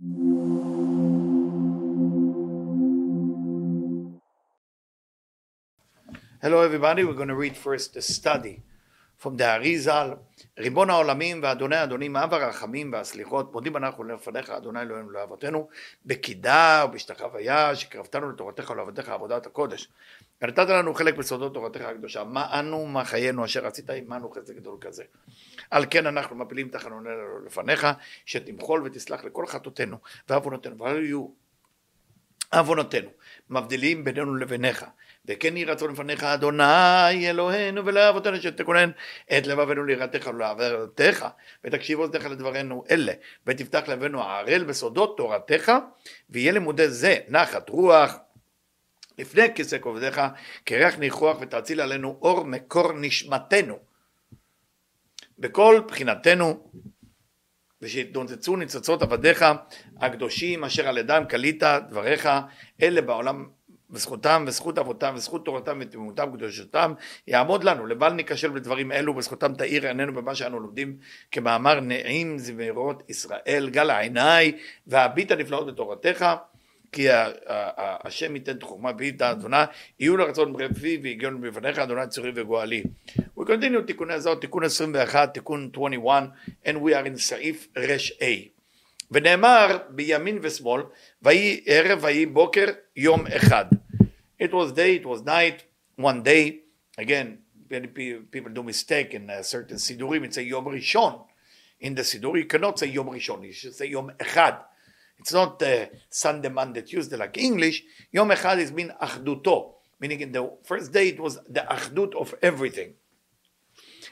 Hello 0.00 0.08
everybody, 6.42 7.04
we're 7.04 7.12
going 7.12 7.28
to 7.28 7.34
read 7.34 7.54
first 7.54 7.92
the 7.92 8.00
study 8.00 8.62
from 9.22 9.36
the 9.38 9.42
Arizal. 9.42 10.16
ריבון 10.58 10.90
העולמים 10.90 11.40
ואדוני 11.42 11.82
אדונים, 11.82 12.16
אב 12.16 12.34
הרחמים 12.34 12.92
והסליחות, 12.92 13.52
מודים 13.52 13.76
אנחנו 13.76 14.04
לפניך, 14.04 14.50
אדוני 14.50 14.80
אלוהינו 14.80 15.08
ולאבותינו, 15.08 15.68
בקידה 16.06 16.84
ובהשתחוויה, 16.88 17.76
שקרבתנו 17.76 18.30
לתורתך 18.30 18.70
ולעבדיך 18.70 19.08
עבודת 19.08 19.46
הקודש. 19.46 19.88
ונתת 20.42 20.68
לנו 20.68 20.94
חלק 20.94 21.14
בסודות 21.14 21.54
תורתך 21.54 21.80
הקדושה, 21.80 22.24
מה 22.24 22.58
אנו, 22.58 22.86
מה 22.86 23.04
חיינו 23.04 23.44
אשר 23.44 23.66
עשית 23.66 23.90
עמנו 23.90 24.30
חסד 24.30 24.50
גדול 24.50 24.76
כזה. 24.80 25.04
על 25.70 25.86
כן 25.90 26.06
אנחנו 26.06 26.36
מפילים 26.36 26.68
תחנוננו 26.68 27.44
לפניך, 27.46 27.86
שתמחול 28.26 28.82
ותסלח 28.84 29.24
לכל 29.24 29.46
חטאותינו 29.46 29.96
ועוונותינו, 30.28 30.78
ואל 30.78 31.04
יהיו 31.04 31.28
עוונותינו, 32.52 33.10
מבדילים 33.50 34.04
בינינו 34.04 34.34
לביניך. 34.34 34.84
וכן 35.26 35.56
יהי 35.56 35.64
רצון 35.64 35.92
לפניך 35.92 36.24
אדוני 36.24 37.30
אלוהינו 37.30 37.86
ולאבותינו 37.86 38.36
שתכונן 38.36 38.90
את 39.38 39.46
לבבינו 39.46 39.84
ליראתך 39.84 40.30
ולעברתך 40.34 41.26
ותקשיב 41.64 41.98
אוזניך 41.98 42.26
לדברינו 42.26 42.84
אלה 42.90 43.12
ותפתח 43.46 43.88
לבנו 43.88 44.22
הערל 44.22 44.64
בסודות 44.64 45.16
תורתך 45.16 45.72
ויהיה 46.30 46.52
לימודי 46.52 46.88
זה 46.88 47.16
נחת 47.28 47.68
רוח. 47.68 48.16
לפני 49.18 49.54
כיסא 49.54 49.78
כובדיך 49.80 50.20
כריח 50.66 50.98
ניחוח 50.98 51.36
ותאציל 51.40 51.80
עלינו 51.80 52.18
אור 52.22 52.44
מקור 52.44 52.92
נשמתנו. 52.92 53.78
בכל 55.38 55.80
בחינתנו 55.86 56.70
ושיתנוצצו 57.82 58.56
ניצוצות 58.56 59.02
עבדיך 59.02 59.44
הקדושים 60.00 60.64
אשר 60.64 60.88
על 60.88 60.98
ידם 60.98 61.24
קלית 61.28 61.62
דבריך 61.88 62.28
אלה 62.82 63.02
בעולם 63.02 63.48
וזכותם 63.92 64.44
וזכות 64.46 64.78
אבותם 64.78 65.12
וזכות 65.16 65.44
תורתם 65.44 65.78
ותמימותם 65.80 66.28
וקדושתם 66.32 66.92
יעמוד 67.26 67.64
לנו. 67.64 67.86
לבל 67.86 68.12
ניכשל 68.12 68.48
בדברים 68.48 68.92
אלו 68.92 69.16
וזכותם 69.16 69.54
תאיר 69.54 69.86
עינינו 69.86 70.14
במה 70.14 70.34
שאנו 70.34 70.60
לומדים 70.60 70.96
כמאמר 71.30 71.80
נעים 71.80 72.38
זמירות 72.38 73.02
ישראל 73.08 73.68
גל 73.72 73.90
העיני 73.90 74.52
והביט 74.86 75.32
הנפלאות 75.32 75.66
בתורתך 75.66 76.26
כי 76.92 77.06
השם 78.04 78.34
ייתן 78.34 78.58
תחומה 78.58 78.90
ואית 78.98 79.22
אדונה 79.22 79.64
יהיו 80.00 80.16
לרצון 80.16 80.52
ברפי 80.52 81.00
והגיון 81.02 81.40
בפניך 81.40 81.78
אדוני 81.78 82.08
צורי 82.08 82.32
וגואלי. 82.34 82.82
We 83.38 83.42
continue 83.42 83.82
תיקוני 83.86 84.14
הזאת 84.14 84.40
תיקון 84.40 84.64
21 84.64 85.34
תיקון 85.34 85.70
21 85.74 86.28
and 86.64 86.68
we 86.68 86.90
are 86.90 87.06
in 87.06 87.16
סעיף 87.16 87.68
ר"ה 87.78 88.59
ונאמר 89.11 89.77
בימין 89.89 90.39
ושמאל 90.41 90.81
ויהי 91.21 91.63
ערב 91.65 91.99
ויהי 92.03 92.25
בוקר 92.25 92.65
יום 92.95 93.27
אחד 93.27 93.65
It 94.37 94.53
was 94.53 94.73
day, 94.73 94.95
it 94.95 95.05
was 95.05 95.21
night, 95.21 95.63
one 95.95 96.21
day. 96.21 96.59
Again, 96.97 97.39
many 97.69 97.87
people 97.87 98.51
do 98.51 98.63
mistake 98.63 99.13
in 99.13 99.29
a 99.29 99.43
certain 99.43 99.77
sidurim. 99.77 100.25
It's 100.25 100.37
a 100.37 100.43
Yom 100.43 100.65
Rishon. 100.65 101.23
In 101.79 101.95
the 101.95 102.01
sidur, 102.01 102.37
you 102.37 102.45
cannot 102.45 102.77
say 102.79 102.87
Yom 102.87 103.07
Rishon. 103.07 103.45
You 103.45 103.53
should 103.53 103.75
say 103.75 103.87
Yom 103.87 104.11
Echad. 104.19 104.59
It's 105.19 105.31
not 105.31 105.61
uh, 105.63 105.85
Sunday, 106.09 106.49
Monday, 106.49 106.81
Tuesday 106.81 107.15
like 107.15 107.37
English. 107.37 107.83
Yom 108.11 108.29
Echad 108.29 108.59
is 108.59 108.73
mean 108.73 108.91
Achduto. 109.01 109.75
Meaning 110.01 110.19
in 110.19 110.31
the 110.33 110.51
first 110.63 110.91
day 110.91 111.09
it 111.09 111.19
was 111.19 111.39
the 111.47 111.61
Achdut 111.61 112.13
of 112.15 112.35
everything. 112.41 112.95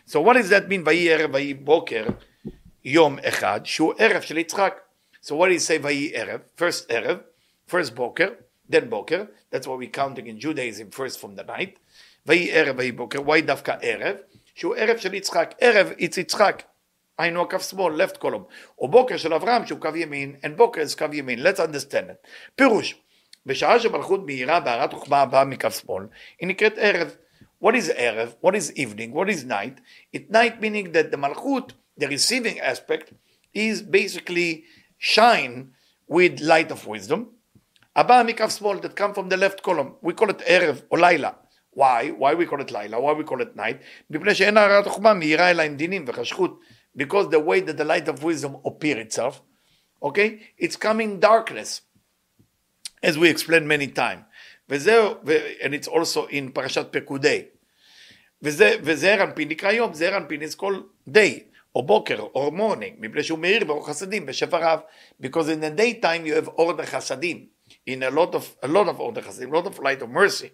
So 0.06 0.22
what 0.22 0.34
does 0.34 0.50
that 0.50 0.70
mean? 0.70 0.86
Vayi 0.86 1.08
Erev, 1.08 1.34
Vayi 1.34 1.66
Boker, 1.66 2.18
Yom 2.82 3.18
Echad, 3.18 3.66
Shu 3.66 3.94
Erev 3.96 4.22
Shel 4.23 4.38
Yitzchak. 4.38 4.76
So 5.28 5.36
what 5.36 5.48
do 5.48 5.54
you 5.54 5.59
say 5.59 5.80
Vayi 5.80 6.14
Erev? 6.14 6.42
First 6.56 6.90
Erev, 6.90 7.22
first 7.66 7.96
Boker, 7.96 8.38
then 8.68 8.90
Boker. 8.90 9.28
That's 9.52 9.68
what 9.68 9.78
we're 9.78 9.90
counting 9.90 10.28
in 10.28 10.40
Judaism 10.40 10.92
first 10.92 11.20
from 11.20 11.36
the 11.36 11.44
night. 11.44 11.80
ויהי 12.26 12.52
ערב 12.52 12.76
ויהי 12.80 12.92
בוקר. 12.92 13.20
Why 13.20 13.42
דווקא 13.42 13.76
ערב? 13.81 14.16
שהוא 14.56 14.75
ערב 14.75 14.97
של 14.97 15.14
יצחק. 15.14 15.56
ערב 15.59 15.91
it's 16.00 16.19
יצחק. 16.19 16.64
היינו 17.18 17.41
הכף 17.41 17.69
שמאל, 17.69 18.02
left 18.03 18.18
column. 18.18 18.44
או 18.80 18.88
בוקר 18.88 19.18
של 19.18 19.34
אברהם 19.34 19.66
שהוא 19.66 19.80
קו 19.80 19.96
ימין, 19.96 20.36
and 20.46 20.50
בוקר 20.56 20.81
is 20.81 20.97
קו 20.97 21.06
ימין. 21.14 21.47
Let's 21.47 21.59
understand 21.59 22.09
it. 22.09 22.28
פירוש, 22.56 22.96
בשעה 23.46 23.80
שמלכות 23.80 24.25
מהירה 24.25 24.59
והרת 24.66 24.94
חוכמה 24.94 25.22
הבאה 25.22 25.46
מכף 25.46 25.81
שמאל, 25.81 26.03
היא 26.40 26.47
נקראת 26.47 26.74
ערב. 26.78 27.16
What 27.64 27.74
is 27.74 27.91
ערב? 27.96 28.34
What 28.46 28.52
is 28.52 28.78
evening? 28.78 29.14
What 29.14 29.30
is 29.30 29.46
night? 29.46 29.80
It 30.14 30.30
night 30.30 30.62
meaning 30.62 30.91
that 30.91 31.12
the 31.12 31.18
malchut, 31.18 31.72
the 31.97 32.08
receiving 32.08 32.59
aspect, 32.59 33.14
is 33.53 33.81
basically 33.81 34.64
shine 35.00 35.72
with 36.09 36.40
light 36.41 36.72
of 36.72 36.88
wisdom. 36.88 37.19
הבא 37.96 38.24
מכף 38.28 38.50
שמאל 38.59 38.78
that 38.78 38.96
come 38.96 39.14
from 39.14 39.30
the 39.30 39.38
left 39.38 39.62
column, 39.62 40.08
we 40.08 40.14
call 40.14 40.30
it 40.30 40.41
ערב 40.46 40.81
או 40.91 40.96
לילה. 40.96 41.31
why? 41.75 42.12
why 42.19 42.34
we 42.36 42.46
call 42.46 42.62
it 42.62 42.72
לילה? 42.72 42.97
why 42.97 43.14
we 43.14 43.30
call 43.30 43.41
it 43.41 43.58
night? 43.58 43.84
מפני 44.09 44.36
שאין 44.36 44.58
הרעת 44.58 44.88
החוכמה 44.88 45.14
מהירה 45.14 45.52
אלא 45.52 45.62
עם 45.62 45.75
דינים 45.75 46.06
וחשכות. 46.08 46.59
because 46.96 47.30
the 47.30 47.40
way 47.40 47.59
that 47.59 47.78
the 47.78 47.86
light 47.86 48.08
of 48.08 48.24
wisdom 48.24 48.58
appear 48.66 48.97
itself, 49.00 49.41
okay? 50.02 50.41
It's 50.58 50.75
coming 50.75 51.19
darkness, 51.19 51.81
as 53.02 53.18
we 53.18 53.30
explained 53.30 53.68
many 53.68 53.88
times. 53.88 54.24
וזהו, 54.69 55.16
and 55.62 55.74
it's 55.74 55.88
also 55.88 56.28
in 56.28 56.52
פרשת 56.53 56.88
פקודי. 56.91 57.41
וזה, 58.41 58.75
וזעיר 58.84 59.24
אנפין 59.24 59.47
נקרא 59.47 59.72
יום, 59.72 59.94
זעיר 59.94 60.18
אנפין 60.18 60.41
is 60.41 60.56
called 60.56 60.84
day, 61.09 61.47
or 61.75 61.84
boker, 61.84 62.17
or 62.17 62.51
morning, 62.51 62.97
because 63.01 63.31
in 65.49 65.61
the 65.61 65.71
daytime 65.71 66.27
you 66.27 66.34
have 66.34 66.49
order 66.56 66.83
chasadim, 66.83 67.49
in 67.87 68.03
a 68.03 68.11
lot 68.11 68.34
of, 68.34 68.56
a 68.62 68.69
lot 68.69 68.89
of 68.89 68.99
order 68.99 69.21
chasadim, 69.21 69.51
a 69.53 69.55
lot 69.55 69.67
of 69.67 69.78
light 69.78 70.01
of 70.03 70.09
mercy. 70.09 70.51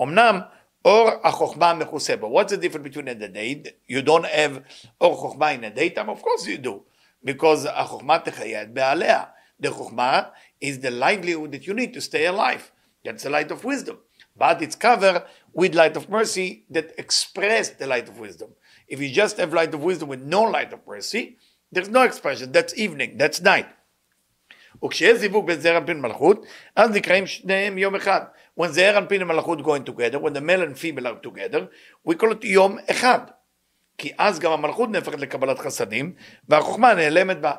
Omnam, 0.00 0.48
or 0.84 1.20
achokma 1.20 1.82
mechuseh, 1.82 2.18
what's 2.28 2.52
the 2.52 2.58
difference 2.58 2.84
between 2.84 3.08
in 3.08 3.18
the 3.18 3.28
day, 3.28 3.62
you 3.86 4.02
don't 4.02 4.26
have 4.26 4.62
or 5.00 5.16
chokma 5.16 5.54
in 5.54 5.60
the 5.62 5.70
daytime, 5.70 6.08
of 6.08 6.22
course 6.22 6.46
you 6.46 6.58
do, 6.58 6.82
because 7.22 7.66
achokma 7.66 8.24
techayat 8.24 8.72
be'alea, 8.72 9.28
the 9.60 9.68
chokma 9.68 10.30
is 10.60 10.78
the 10.80 10.90
livelihood 10.90 11.52
that 11.52 11.66
you 11.66 11.74
need 11.74 11.92
to 11.92 12.00
stay 12.00 12.26
alive, 12.26 12.72
that's 13.04 13.22
the 13.24 13.30
light 13.30 13.50
of 13.50 13.64
wisdom, 13.64 13.98
but 14.36 14.62
it's 14.62 14.76
covered 14.76 15.22
with 15.52 15.74
light 15.74 15.96
of 15.96 16.08
mercy 16.08 16.64
that 16.70 16.92
express 16.98 17.70
the 17.70 17.86
light 17.86 18.08
of 18.08 18.18
wisdom. 18.18 18.50
If 18.87 18.99
you 18.99 19.09
just 19.09 19.37
have 19.37 19.53
light 19.53 19.73
of 19.73 19.81
wisdom 19.83 20.07
with 20.09 20.21
no 20.21 20.41
light 20.41 20.71
of 20.73 20.79
mercy, 20.87 21.37
there's 21.71 21.89
no 21.89 22.03
expression. 22.03 22.51
That's 22.51 22.73
evening, 22.77 23.17
that's 23.17 23.41
night. 23.41 23.67
וכשיש 24.83 25.17
זיווג 25.17 25.47
בין 25.47 25.59
זעיר 25.59 25.77
אנפין 25.77 25.97
ומלכות, 25.97 26.45
אז 26.75 26.89
נקראים 26.89 27.27
שניהם 27.27 27.77
יום 27.77 27.95
אחד. 27.95 28.21
When 28.59 28.67
זעיר 28.67 28.97
אנפין 28.97 29.23
ומלכות 29.23 29.59
going 29.59 29.89
together, 29.89 30.19
when 30.19 30.33
the 30.33 30.41
male 30.41 30.61
and 30.61 30.77
female 30.77 31.07
are 31.07 31.27
together, 31.27 31.67
we 32.07 32.15
call 32.15 32.31
it 32.31 32.45
יום 32.45 32.77
אחד. 32.91 33.19
כי 33.97 34.11
אז 34.17 34.39
גם 34.39 34.51
המלכות 34.51 34.89
נהפכת 34.89 35.19
לקבלת 35.19 35.59
חסדים, 35.59 36.13
והחוכמה 36.49 36.93
נעלמת 36.93 37.41
בה. 37.41 37.51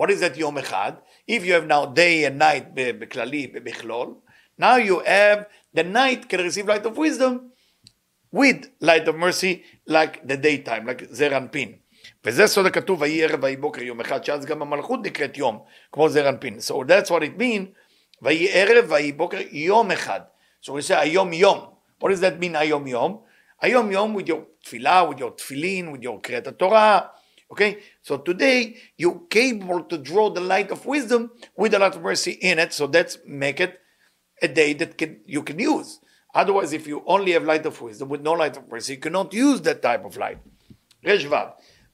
What 0.00 0.04
is 0.04 0.20
that 0.20 0.38
יום 0.38 0.58
אחד? 0.58 0.92
If 1.30 1.44
you 1.44 1.52
have 1.52 1.66
now 1.68 1.84
day 1.94 2.24
and 2.26 2.38
night 2.38 2.74
בכללי, 2.74 3.46
במכלול, 3.46 4.14
now 4.60 4.76
you 4.76 4.98
have 5.06 5.46
the 5.76 5.82
night 5.82 6.28
can 6.28 6.40
receive 6.40 6.66
light 6.66 6.86
of 6.86 6.96
wisdom 6.96 7.50
with 8.32 8.66
light 8.80 9.08
of 9.08 9.16
mercy 9.16 9.62
like 9.89 10.27
the 10.27 10.37
daytime, 10.37 10.85
like 10.85 11.03
זעיר 11.09 11.37
אנפין. 11.37 11.71
וזה 12.25 12.47
סוד 12.47 12.65
הכתוב, 12.65 13.01
ויהי 13.01 13.23
ערב 13.23 13.43
ויהי 13.43 13.57
בוקר 13.57 13.83
יום 13.83 14.01
אחד, 14.01 14.23
שאז 14.23 14.45
גם 14.45 14.61
המלכות 14.61 14.99
נקראת 15.03 15.37
יום, 15.37 15.59
כמו 15.91 16.09
זעיר 16.09 16.29
אנפין. 16.29 16.57
So 16.57 16.73
that's 16.73 17.09
what 17.09 17.21
it 17.21 17.39
means, 17.39 17.67
ויהי 18.21 18.49
ערב 18.51 18.85
ויהי 18.91 19.11
בוקר 19.11 19.37
יום 19.51 19.91
אחד. 19.91 20.19
So 20.63 20.67
we 20.67 20.81
say 20.89 20.95
היום 20.95 21.33
יום. 21.33 21.59
What 22.03 22.07
does 22.07 22.21
that 22.21 22.43
mean 22.43 22.57
היום 22.57 22.87
יום? 22.87 23.21
היום 23.61 23.91
יום 23.91 24.17
with 24.17 24.27
your 24.27 24.63
תפילה, 24.63 25.09
with 25.09 25.19
your 25.19 25.37
תפילין, 25.37 25.93
with 25.93 26.03
your 26.03 26.21
קריאת 26.21 26.47
התורה. 26.47 26.99
Okay, 27.53 27.77
so 28.01 28.17
today 28.17 28.75
you're 28.97 29.21
capable 29.29 29.83
to 29.83 29.97
draw 29.97 30.29
the 30.29 30.41
light 30.41 30.71
of 30.71 30.85
wisdom 30.85 31.29
with 31.55 31.73
a 31.75 31.79
lot 31.79 31.95
of 31.95 32.01
mercy 32.01 32.31
in 32.41 32.57
it, 32.57 32.73
so 32.73 32.87
that's 32.87 33.17
make 33.25 33.59
it 33.59 33.79
a 34.41 34.47
day 34.47 34.73
that 34.73 34.97
can, 34.97 35.21
you 35.27 35.43
can 35.43 35.59
use. 35.59 35.99
Otherwise, 36.35 36.73
if 36.73 36.85
you 36.85 37.01
only 37.05 37.31
have 37.31 37.45
light 37.45 37.65
of 37.65 37.81
wisdom 37.81 38.09
with 38.09 38.21
no 38.21 38.33
light 38.33 38.57
of 38.57 38.63
mercy, 38.69 38.93
you 38.93 38.99
cannot 38.99 39.33
use 39.33 39.61
that 39.61 39.81
type 39.81 40.03
of 40.05 40.17
light. 40.17 40.37
רש"ו 41.05 41.35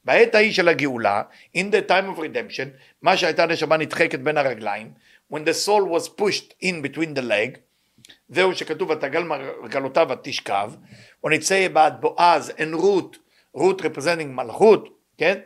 בעת 0.06 0.36
ההיא 0.36 0.54
של 0.54 0.68
הגאולה, 0.68 1.24
in 1.58 1.72
the 1.72 1.82
time 1.90 2.16
of 2.16 2.20
redemption, 2.20 2.70
מה 3.02 3.18
שהייתה 3.18 3.46
נשמה 3.46 3.78
נדחקת 3.78 4.20
בין 4.20 4.38
הרגליים, 4.38 4.92
when 5.34 5.46
the 5.46 5.54
soul 5.54 5.84
was 5.84 6.10
pushed 6.10 6.54
in 6.64 6.82
between 6.82 7.14
the 7.16 7.22
leg, 7.22 7.58
זהו 8.30 8.56
שכתוב 8.56 8.90
ותגל 8.90 9.24
מרגלותיו 9.24 10.08
ותשכב, 10.10 10.72
when 11.26 11.30
it 11.30 11.44
say 11.44 11.74
about 11.74 12.02
בועז 12.02 12.50
and 12.50 12.76
רות, 12.76 13.18
רות 13.54 13.82
representing 13.82 14.28
מלכות, 14.28 14.90
כן? 15.18 15.40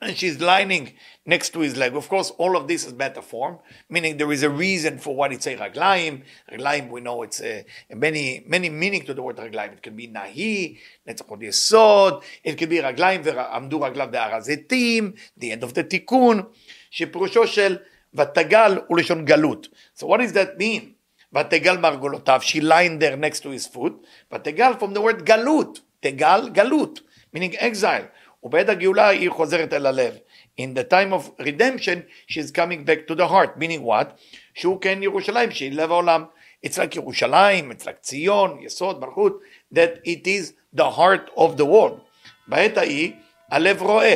and 0.00 0.16
she's 0.16 0.40
lying 0.40 0.94
next 1.26 1.50
to 1.50 1.60
his 1.60 1.76
leg. 1.76 1.94
Of 1.94 2.08
course, 2.08 2.30
all 2.38 2.56
of 2.56 2.66
this 2.66 2.86
is 2.86 2.92
better 2.92 3.20
form, 3.20 3.58
meaning 3.88 4.16
there 4.16 4.32
is 4.32 4.42
a 4.42 4.48
reason 4.48 4.98
for 4.98 5.14
what 5.14 5.32
it 5.32 5.42
says 5.42 5.58
raglaim. 5.58 6.22
Raglaim, 6.50 6.88
we 6.88 7.00
know 7.02 7.22
it's 7.22 7.40
a, 7.42 7.64
a 7.90 7.96
many 7.96 8.42
many 8.46 8.70
meaning 8.70 9.04
to 9.04 9.14
the 9.14 9.22
word 9.22 9.36
raglaim. 9.36 9.72
It 9.72 9.82
can 9.82 9.94
be 9.94 10.08
nahi, 10.08 10.78
netzach 11.06 11.28
hod 11.28 11.40
yesod. 11.40 12.22
It 12.42 12.56
can 12.56 12.68
be 12.68 12.78
raglaim 12.78 13.22
ve'amdu 13.24 13.72
raglav 13.72 14.10
de'arazetim, 14.12 15.16
the 15.36 15.52
end 15.52 15.62
of 15.62 15.74
the 15.74 15.84
tikkun, 15.84 16.46
שפירושו 16.90 17.46
של 17.46 17.78
ותגל 18.14 18.78
הוא 18.88 19.64
So 19.94 20.06
what 20.06 20.20
does 20.20 20.32
that 20.32 20.58
mean? 20.58 20.94
ותגל 21.32 21.76
מרגולותיו, 21.76 22.40
she 22.42 22.60
lying 22.60 22.98
there 22.98 23.16
next 23.16 23.40
to 23.40 23.50
his 23.50 23.66
foot. 23.66 23.92
ותגל 24.32 24.78
from 24.78 24.94
the 24.94 25.00
word 25.00 25.24
galut. 25.24 25.80
Tegal 26.02 26.52
galut, 26.54 27.00
meaning 27.32 27.54
exile. 27.58 28.08
ובעת 28.43 28.69
הגאולה 28.69 29.07
היא 29.07 29.29
חוזרת 29.29 29.73
אל 29.73 29.85
הלב. 29.85 30.17
In 30.61 30.77
the 30.77 30.83
time 30.83 31.13
of 31.13 31.41
redemption, 31.41 32.03
she's 32.27 32.51
coming 32.51 32.85
back 32.85 33.07
to 33.07 33.15
the 33.15 33.27
heart, 33.27 33.57
meaning 33.57 33.83
what? 33.83 34.05
שהוא 34.53 34.81
כן 34.81 35.03
ירושלים, 35.03 35.51
שהיא 35.51 35.71
לב 35.71 35.91
העולם. 35.91 36.25
It's 36.65 36.77
like 36.77 36.95
ירושלים, 36.95 37.71
it's 37.71 37.83
like 37.83 38.01
ציון, 38.01 38.59
יסוד, 38.61 39.01
מלכות, 39.01 39.39
that 39.73 39.99
it 40.05 40.27
is 40.27 40.53
the 40.79 40.89
heart 40.97 41.29
of 41.35 41.57
the 41.57 41.65
world. 41.65 41.99
בעת 42.47 42.77
ההיא, 42.77 43.11
הלב 43.51 43.81
רואה. 43.81 44.15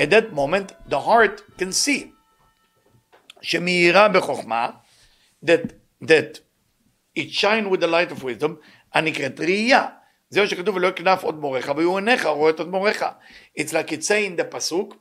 At 0.00 0.10
that 0.10 0.32
moment, 0.32 0.72
the 0.88 1.00
heart 1.00 1.40
can 1.58 1.72
see. 1.72 2.06
שמאירה 3.42 4.08
בחוכמה, 4.08 4.70
that, 5.44 5.72
that 6.04 6.40
it 7.16 7.30
shine 7.30 7.70
with 7.70 7.80
the 7.80 7.86
light 7.86 8.12
of 8.12 8.22
wisdom, 8.22 8.56
הנקראת 8.94 9.40
ראייה. 9.40 9.86
זהו 10.34 10.48
שכתוב 10.48 10.76
ולא 10.76 10.88
יקנף 10.88 11.22
עוד 11.22 11.40
מורך 11.40 11.70
ויהיו 11.76 11.96
עיניך 11.96 12.26
רואה 12.26 12.50
את 12.50 12.58
עוד 12.58 12.68
מורך. 12.68 13.02
It's 13.58 13.70
like 13.70 13.90
it's 13.90 14.06
saying 14.06 14.40
the 14.40 14.44
פסוק, 14.50 14.94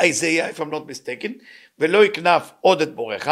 Isaiah 0.00 0.48
if 0.48 0.60
I'm 0.60 0.70
not 0.70 0.86
mistaken, 0.86 1.30
ולא 1.78 2.04
יקנף 2.04 2.52
עוד 2.60 2.82
את 2.82 2.94
מורך, 2.94 3.28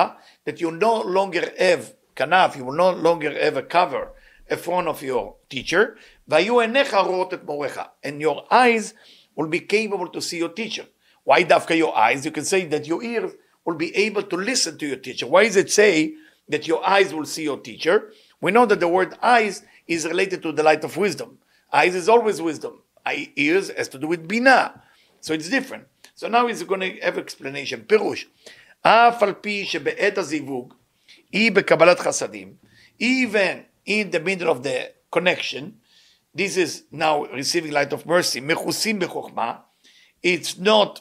that 0.48 0.52
you 0.52 0.70
no 0.80 1.04
longer 1.04 1.44
have 1.58 1.92
כנף, 2.16 2.56
you 2.56 2.64
will 2.64 2.76
no 2.76 2.90
longer 3.02 3.30
have 3.30 3.56
a 3.56 3.62
cover 3.62 4.08
in 4.50 4.56
front 4.56 4.88
of 4.88 5.02
your 5.02 5.34
teacher, 5.54 5.98
והיו 6.28 6.60
עיניך 6.60 6.94
רואות 6.94 7.34
את 7.34 7.44
מורך, 7.44 7.78
and 8.06 8.20
your 8.20 8.52
eyes 8.52 8.92
will 9.38 9.48
be 9.48 9.60
capable 9.60 10.08
to 10.12 10.20
see 10.20 10.36
your 10.36 10.54
teacher. 10.54 10.84
Why 11.24 11.42
דווקא 11.42 11.74
your 11.74 11.96
eyes? 11.96 12.24
You 12.24 12.30
can 12.30 12.44
say 12.44 12.66
that 12.66 12.86
your 12.86 13.02
ears 13.02 13.32
will 13.64 13.76
be 13.76 13.94
able 13.96 14.22
to 14.22 14.36
listen 14.36 14.78
to 14.78 14.86
your 14.86 14.96
teacher. 14.96 15.26
Why 15.26 15.44
does 15.44 15.56
it 15.56 15.70
say 15.70 16.14
that 16.48 16.66
your 16.66 16.86
eyes 16.86 17.14
will 17.14 17.26
see 17.26 17.44
your 17.44 17.58
teacher? 17.58 18.12
We 18.40 18.50
know 18.50 18.66
that 18.66 18.80
the 18.80 18.88
word 18.88 19.16
eyes 19.22 19.62
is 19.86 20.06
related 20.06 20.42
to 20.42 20.52
the 20.52 20.62
light 20.62 20.84
of 20.84 20.96
wisdom. 20.96 21.38
Eyes 21.72 21.94
is 21.94 22.08
always 22.08 22.40
wisdom. 22.40 22.82
Eye, 23.04 23.32
ears 23.36 23.70
has 23.76 23.88
to 23.88 23.98
do 23.98 24.06
with 24.06 24.26
bina. 24.28 24.82
So 25.20 25.34
it's 25.34 25.48
different. 25.48 25.84
So 26.14 26.28
now 26.28 26.46
he's 26.46 26.62
going 26.62 26.80
to 26.80 27.00
have 27.00 27.18
explanation. 27.18 27.84
פירוש, 27.86 28.26
אף 28.82 29.22
על 29.22 29.32
פי 29.32 29.64
שבעת 29.64 30.18
הזיווג 30.18 30.74
היא 31.32 31.52
בקבלת 31.52 32.00
חסדים, 32.00 32.54
even 33.02 33.64
in 33.86 34.10
the 34.10 34.20
middle 34.20 34.48
of 34.48 34.62
the 34.62 34.92
connection, 35.10 35.80
this 36.34 36.56
is 36.56 36.82
now 36.90 37.24
receiving 37.24 37.72
light 37.72 37.92
of 37.92 38.06
mercy, 38.06 38.40
מכוסים 38.40 38.98
בחוכמה, 38.98 39.54
it's 40.22 40.58
not 40.58 41.00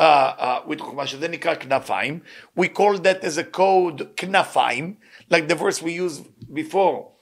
uh, 0.00 0.02
uh, 0.02 0.60
with 0.66 0.80
חוכמה, 0.80 1.06
שזה 1.06 1.28
נקרא 1.28 1.54
כנפיים, 1.54 2.20
we 2.58 2.68
call 2.68 2.98
that 2.98 3.24
as 3.24 3.38
a 3.38 3.44
code 3.44 4.02
כנפיים, 4.16 4.94
like 5.30 5.48
the 5.48 5.54
verse 5.54 5.82
we 5.82 5.92
used 5.92 6.24
before, 6.52 7.12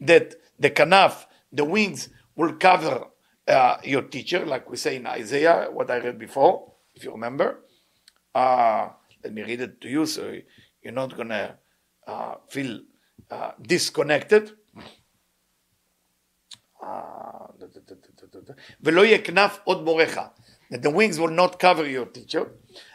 that 0.00 0.34
the 0.58 0.70
kanaf, 0.70 1.26
the 1.52 1.64
wings, 1.64 2.08
will 2.36 2.54
cover 2.54 3.06
uh, 3.46 3.76
your 3.84 4.02
teacher, 4.02 4.44
like 4.44 4.68
we 4.68 4.76
say 4.76 4.96
in 4.96 5.06
Isaiah, 5.06 5.68
what 5.70 5.90
I 5.90 5.98
read 5.98 6.18
before, 6.18 6.72
if 6.94 7.04
you 7.04 7.12
remember. 7.12 7.60
Uh, 8.34 8.88
let 9.22 9.32
me 9.32 9.42
read 9.42 9.60
it 9.60 9.80
to 9.80 9.88
you 9.88 10.06
so 10.06 10.34
you're 10.82 10.92
not 10.92 11.16
going 11.16 11.28
to 11.28 11.56
uh, 12.06 12.34
feel 12.48 12.80
uh, 13.30 13.52
disconnected. 13.60 14.52
ולא 18.80 19.04
יהיה 19.04 19.18
כנף 19.18 19.58
עוד 19.64 19.84
מורך. 19.84 20.18
That 20.70 20.82
the 20.82 20.90
wings 20.90 21.18
will 21.18 21.30
not 21.30 21.58
cover 21.58 21.84
your 21.86 22.04
teacher. 22.04 22.44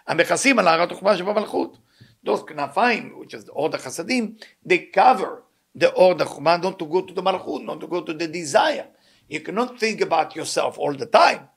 המכסים 0.07 0.60
על 0.60 0.68
הערת 0.68 0.92
החוכמה 0.92 1.18
שבמלכות. 1.18 1.78
Those 2.25 2.44
כנפיים, 2.48 3.16
which 3.19 3.34
is 3.34 3.50
אור 3.50 3.75
החסדים, 3.75 4.36
they 4.68 4.96
cover 4.98 5.44
the 5.78 5.86
אור 5.94 6.22
החוכמה 6.22 6.57
not 6.62 6.80
to 6.80 6.86
go 6.86 7.01
to 7.01 7.13
the 7.13 7.22
מלכות, 7.22 7.66
not 7.66 7.80
to 7.80 7.88
go 7.88 8.01
to 8.01 8.13
the 8.13 8.28
desire. 8.28 8.88
You 9.30 9.40
cannot 9.40 9.80
think 9.80 10.01
about 10.01 10.36
yourself 10.36 10.78
all 10.78 10.94
the 10.94 11.06
time, 11.06 11.48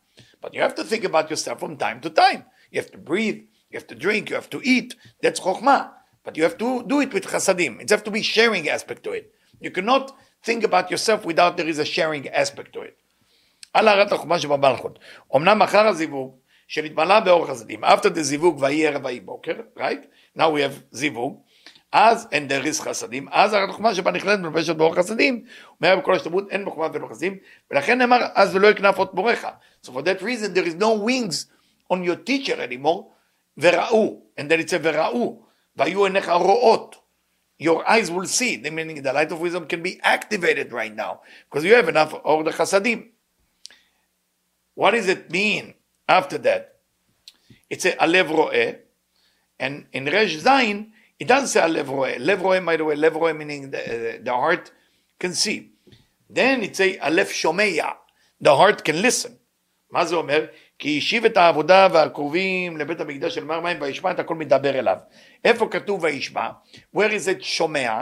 but 0.41 0.55
you 0.55 0.61
have 0.61 0.75
to 0.75 0.85
think 0.85 1.05
about 1.05 1.31
yourself 1.31 1.61
from 1.61 1.77
time 1.77 2.01
to 2.01 2.11
time. 2.11 2.45
You 2.71 2.81
have 2.81 2.91
to 2.91 2.99
breathe, 2.99 3.41
you 3.71 3.79
have 3.79 3.87
to 3.87 3.95
drink, 3.95 4.31
you 4.31 4.37
have 4.37 4.51
to 4.51 4.61
eat. 4.63 4.95
That's 5.23 5.41
chokhmah. 5.41 5.91
But 6.25 6.37
you 6.37 6.45
have 6.45 6.59
to 6.59 6.85
do 6.85 7.01
it 7.01 7.13
with 7.13 7.25
chasadim. 7.27 7.81
It 7.81 7.91
has 7.91 8.03
to 8.03 8.11
be 8.11 8.23
sharing 8.23 8.69
aspect 8.69 9.03
to 9.05 9.11
it. 9.13 9.33
You 9.61 9.71
cannot 9.71 10.13
think 10.45 10.63
about 10.65 10.91
yourself 10.91 11.25
without 11.25 11.57
there 11.57 11.67
is 11.67 11.79
a 11.79 11.85
sharing 11.85 12.29
aspect 12.29 12.73
to 12.75 12.83
it. 12.83 12.97
על 13.75 13.89
הערת 13.89 14.13
החוכמה 14.13 14.39
שבמלכות. 14.39 14.99
אמנם 15.37 15.63
אחר 15.63 15.87
הזיווג, 15.87 16.37
שנתמלא 16.69 17.21
באור 17.21 17.47
חסדים, 17.47 17.85
after 17.85 18.09
the 18.15 18.21
זיווג 18.21 18.57
ויהי 18.61 18.87
ערב 18.87 19.05
ויהי 19.05 19.21
בוקר, 19.21 19.55
right? 19.79 20.07
Now 20.39 20.51
we 20.51 20.61
have 20.61 20.81
זיווג. 20.91 21.43
אז 21.92 22.28
אין 22.32 22.48
דריס 22.48 22.80
חסדים, 22.80 23.28
אז 23.32 23.54
החוכמה 23.54 23.96
שבה 23.96 24.12
נכללת 24.12 24.40
מלבשת 24.40 24.76
באור 24.76 24.96
חסדים, 24.96 25.44
אומר 25.76 25.96
בכל 25.96 26.16
השתלמות 26.16 26.52
אין 26.52 26.66
בחוכמה 26.66 26.88
ולא 26.94 27.08
חסדים, 27.08 27.38
ולכן 27.72 27.98
נאמר 27.98 28.18
אז 28.34 28.56
ולא 28.56 28.68
יקנף 28.68 28.98
עוד 28.98 29.10
מורך. 29.14 29.46
So 29.86 29.90
for 29.90 30.02
that 30.02 30.22
reason 30.22 30.54
there 30.54 30.68
is 30.68 30.76
no 30.76 30.94
wings 31.08 31.46
on 31.94 32.04
your 32.04 32.16
teacher 32.16 32.60
anymore, 32.60 33.04
וראו, 33.58 34.22
and 34.40 34.44
then 34.44 34.60
it 34.60 34.70
said 34.70 34.82
וראו, 34.84 35.42
והיו 35.76 36.06
עיניך 36.06 36.30
רואות. 36.30 36.96
Your 37.60 37.88
eyes 37.88 38.12
will 38.12 38.28
see, 38.28 38.58
the 38.58 38.70
meaning 38.70 39.02
the 39.02 39.14
light 39.14 39.32
of 39.32 39.40
wisdom 39.40 39.66
can 39.66 39.82
be 39.82 40.00
activated 40.04 40.72
right 40.72 40.96
now, 40.96 41.22
because 41.50 41.64
you 41.64 41.74
have 41.74 41.90
enough 41.90 42.14
אור 42.14 42.44
לחסדים. 42.44 43.10
What 44.76 44.92
does 44.92 45.08
it 45.08 45.32
mean 45.32 45.74
after 46.08 46.38
that? 46.38 46.76
It's 47.74 47.86
a 47.86 47.96
הלב 48.00 48.32
רואה, 48.32 48.72
and 49.60 49.86
in 49.94 50.08
רש 50.10 50.36
זין, 50.36 50.92
it 51.20 51.28
doesn't 51.28 51.48
say 51.48 51.68
lev 51.68 51.90
roe. 51.90 52.16
Lev 52.20 52.42
roe, 52.42 52.62
by 52.62 52.78
the 52.78 52.86
way, 52.86 52.96
lev 52.96 53.16
roe 53.16 53.34
meaning 53.34 53.72
the, 53.72 54.20
the 54.24 54.34
heart 54.34 54.72
can 55.20 55.34
see. 55.34 55.72
Then 56.30 56.64
it 56.64 56.76
say 56.76 56.98
alef 56.98 57.32
shomeya. 57.32 57.96
The 58.40 58.56
heart 58.56 58.84
can 58.84 59.02
listen. 59.02 59.38
מה 59.92 60.06
זה 60.06 60.16
אומר? 60.16 60.46
כי 60.80 60.98
השיב 60.98 61.26
את 61.26 61.38
העבודה 61.38 61.88
והקרובים 61.94 62.78
לבית 62.78 63.02
המקדש 63.02 63.36
של 63.36 63.44
מר 63.44 63.60
מים 63.60 63.82
וישמע 63.82 64.12
את 64.12 64.20
הכל 64.20 64.36
מדבר 64.36 64.80
אליו. 64.80 64.98
איפה 65.46 65.68
כתוב 65.72 66.04
וישמע? 66.04 66.50
Where 66.96 67.10
is 67.10 67.28
it 67.28 67.42
שומע? 67.42 68.02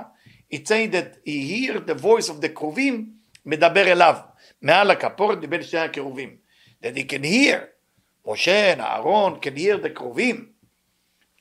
It 0.54 0.68
say 0.68 0.88
that 0.88 1.18
he 1.26 1.48
hear 1.48 1.80
the 1.80 2.02
voice 2.04 2.30
of 2.30 2.42
the 2.42 2.48
קרובים 2.54 3.10
מדבר 3.46 3.92
אליו. 3.92 4.16
מעל 4.62 4.92
הכפורת 4.92 5.38
מבין 5.38 5.64
שני 5.64 5.80
הקרובים. 5.80 6.36
That 6.84 6.98
he 6.98 7.12
can 7.12 7.24
hear. 7.24 7.58
משה, 8.28 8.74
אהרון, 8.80 9.40
can 9.42 9.58
hear 9.58 9.86
the 9.86 9.90
קרובים. 9.90 10.46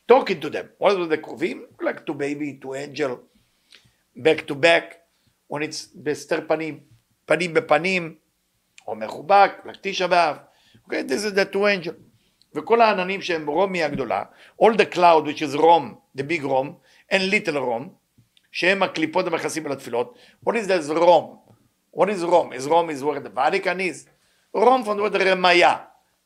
Talking 0.06 0.41
to 0.41 0.51
them. 0.51 0.69
What 0.79 0.99
was 0.99 1.09
the 1.09 1.19
קרובים? 1.19 1.62
like 1.81 2.06
to 2.06 2.15
baby, 2.15 2.59
to 2.62 2.75
angel, 2.75 3.21
back 4.17 4.47
to 4.47 4.55
back, 4.55 5.00
when 5.49 5.62
it's 5.62 5.88
בהסתר 5.95 6.40
פנים, 6.49 6.81
פנים 7.26 7.55
בפנים, 7.55 8.14
או 8.87 8.97
מחובק, 8.97 9.52
like 9.67 9.78
תשע 9.83 10.07
באב. 10.07 10.37
Okay, 10.87 11.02
this 11.02 11.25
is 11.25 11.33
the 11.33 11.45
two 11.45 11.67
angel. 11.67 11.95
וכל 12.55 12.81
העננים 12.81 13.23
שהם 13.23 13.47
רומי 13.47 13.83
הגדולה, 13.83 14.23
all 14.62 14.73
the 14.73 14.95
cloud 14.95 15.26
which 15.26 15.43
is 15.43 15.57
רום, 15.57 15.95
the 16.19 16.23
big 16.23 16.43
רום, 16.43 16.75
and 17.12 17.31
little 17.31 17.57
רום, 17.57 17.95
שהם 18.52 18.83
הקליפות 18.83 19.26
המכסים 19.26 19.67
על 19.67 19.73
התפילות. 19.73 20.19
What 20.47 20.52
is 20.52 20.69
this 20.69 20.93
רום? 20.93 21.38
What 21.97 22.09
is 22.09 22.23
רום? 22.23 22.52
Is 22.52 22.67
רום 22.67 22.90
is 22.90 23.02
where 23.02 23.21
the 23.21 23.31
Vatican 23.31 23.81
is? 23.81 24.09
רום 24.55 24.85
from 24.85 24.97
the 24.97 25.02
word 25.02 25.17
רמיה. 25.17 25.76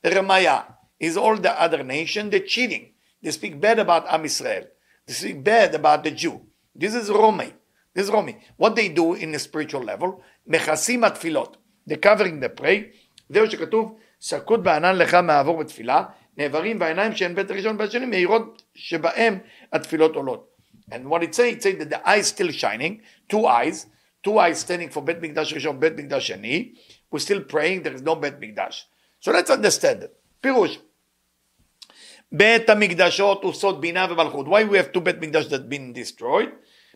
רמיה 0.07 0.61
is 1.03 1.17
all 1.17 1.37
the 1.37 1.63
other 1.63 1.83
nation, 1.83 2.31
the 2.31 2.41
cheating. 2.41 2.98
They 3.24 3.32
speak 3.32 3.60
bad 3.60 3.80
about 3.80 4.08
Am 4.08 4.26
Israel. 4.26 4.66
They 5.08 5.14
speak 5.14 5.44
bad 5.44 5.76
about 5.76 6.04
the 6.04 6.12
Jew. 6.12 6.42
This 6.76 6.94
is 6.96 7.10
Romi. 7.10 7.54
This 7.94 8.06
is 8.06 8.12
Romi. 8.12 8.38
What 8.58 8.76
they 8.76 8.90
do 8.90 9.14
in 9.14 9.34
a 9.36 9.40
spiritual 9.40 9.84
level, 9.84 10.22
מכסים 10.48 11.04
התפילות. 11.04 11.58
They're 11.88 11.98
covering 11.98 12.40
the 12.40 12.50
pray. 12.62 12.96
זהו 13.30 13.52
שכתוב, 13.52 13.98
סרקות 14.22 14.64
בענן 14.64 14.96
לך 14.96 15.14
מעבור 15.14 15.58
בתפילה, 15.58 16.04
נעברים 16.38 16.80
בעיניים 16.80 17.16
שהן 17.16 17.36
בית 17.36 17.52
הראשון 17.52 17.76
והשני, 17.80 18.06
מהירות 18.06 18.64
שבהם 18.76 19.40
התפילות 19.74 20.16
עולות. 20.16 20.50
And 20.92 21.10
what 21.10 21.24
it 21.24 21.34
say, 21.36 21.52
it 21.52 21.64
say 21.64 21.74
that 21.76 21.90
the 21.90 22.10
eyes 22.10 22.28
still 22.28 22.52
shining, 22.52 23.02
two 23.30 23.46
eyes, 23.48 23.88
two 24.24 24.38
eyes 24.40 24.60
standing 24.60 24.90
for 24.96 25.02
בית 25.02 25.18
מקדש 25.22 25.54
ראשון, 25.54 25.80
בית 25.80 25.94
מקדש 25.98 26.28
שני, 26.28 26.74
we're 27.14 27.20
still 27.20 27.42
praying, 27.52 27.84
there 27.84 27.96
is 27.96 28.02
no 28.02 28.16
בית 28.16 28.34
מקדש. 28.40 28.88
So 29.22 29.32
let's 29.32 29.50
understand 29.50 30.04
it. 30.04 30.12
פירוש, 30.42 30.80
בית 32.33 32.71
המקדשות 32.71 33.45
הוא 33.45 33.53
סוד 33.53 33.81
בינה 33.81 34.07
ומלכות. 34.11 34.47
Why 34.47 34.71
we 34.71 34.75
have 34.75 34.97
two 34.97 35.01
בית 35.01 35.17
מקדש 35.21 35.47
that 35.47 35.73
been 35.73 35.99
destroyed? 35.99 36.51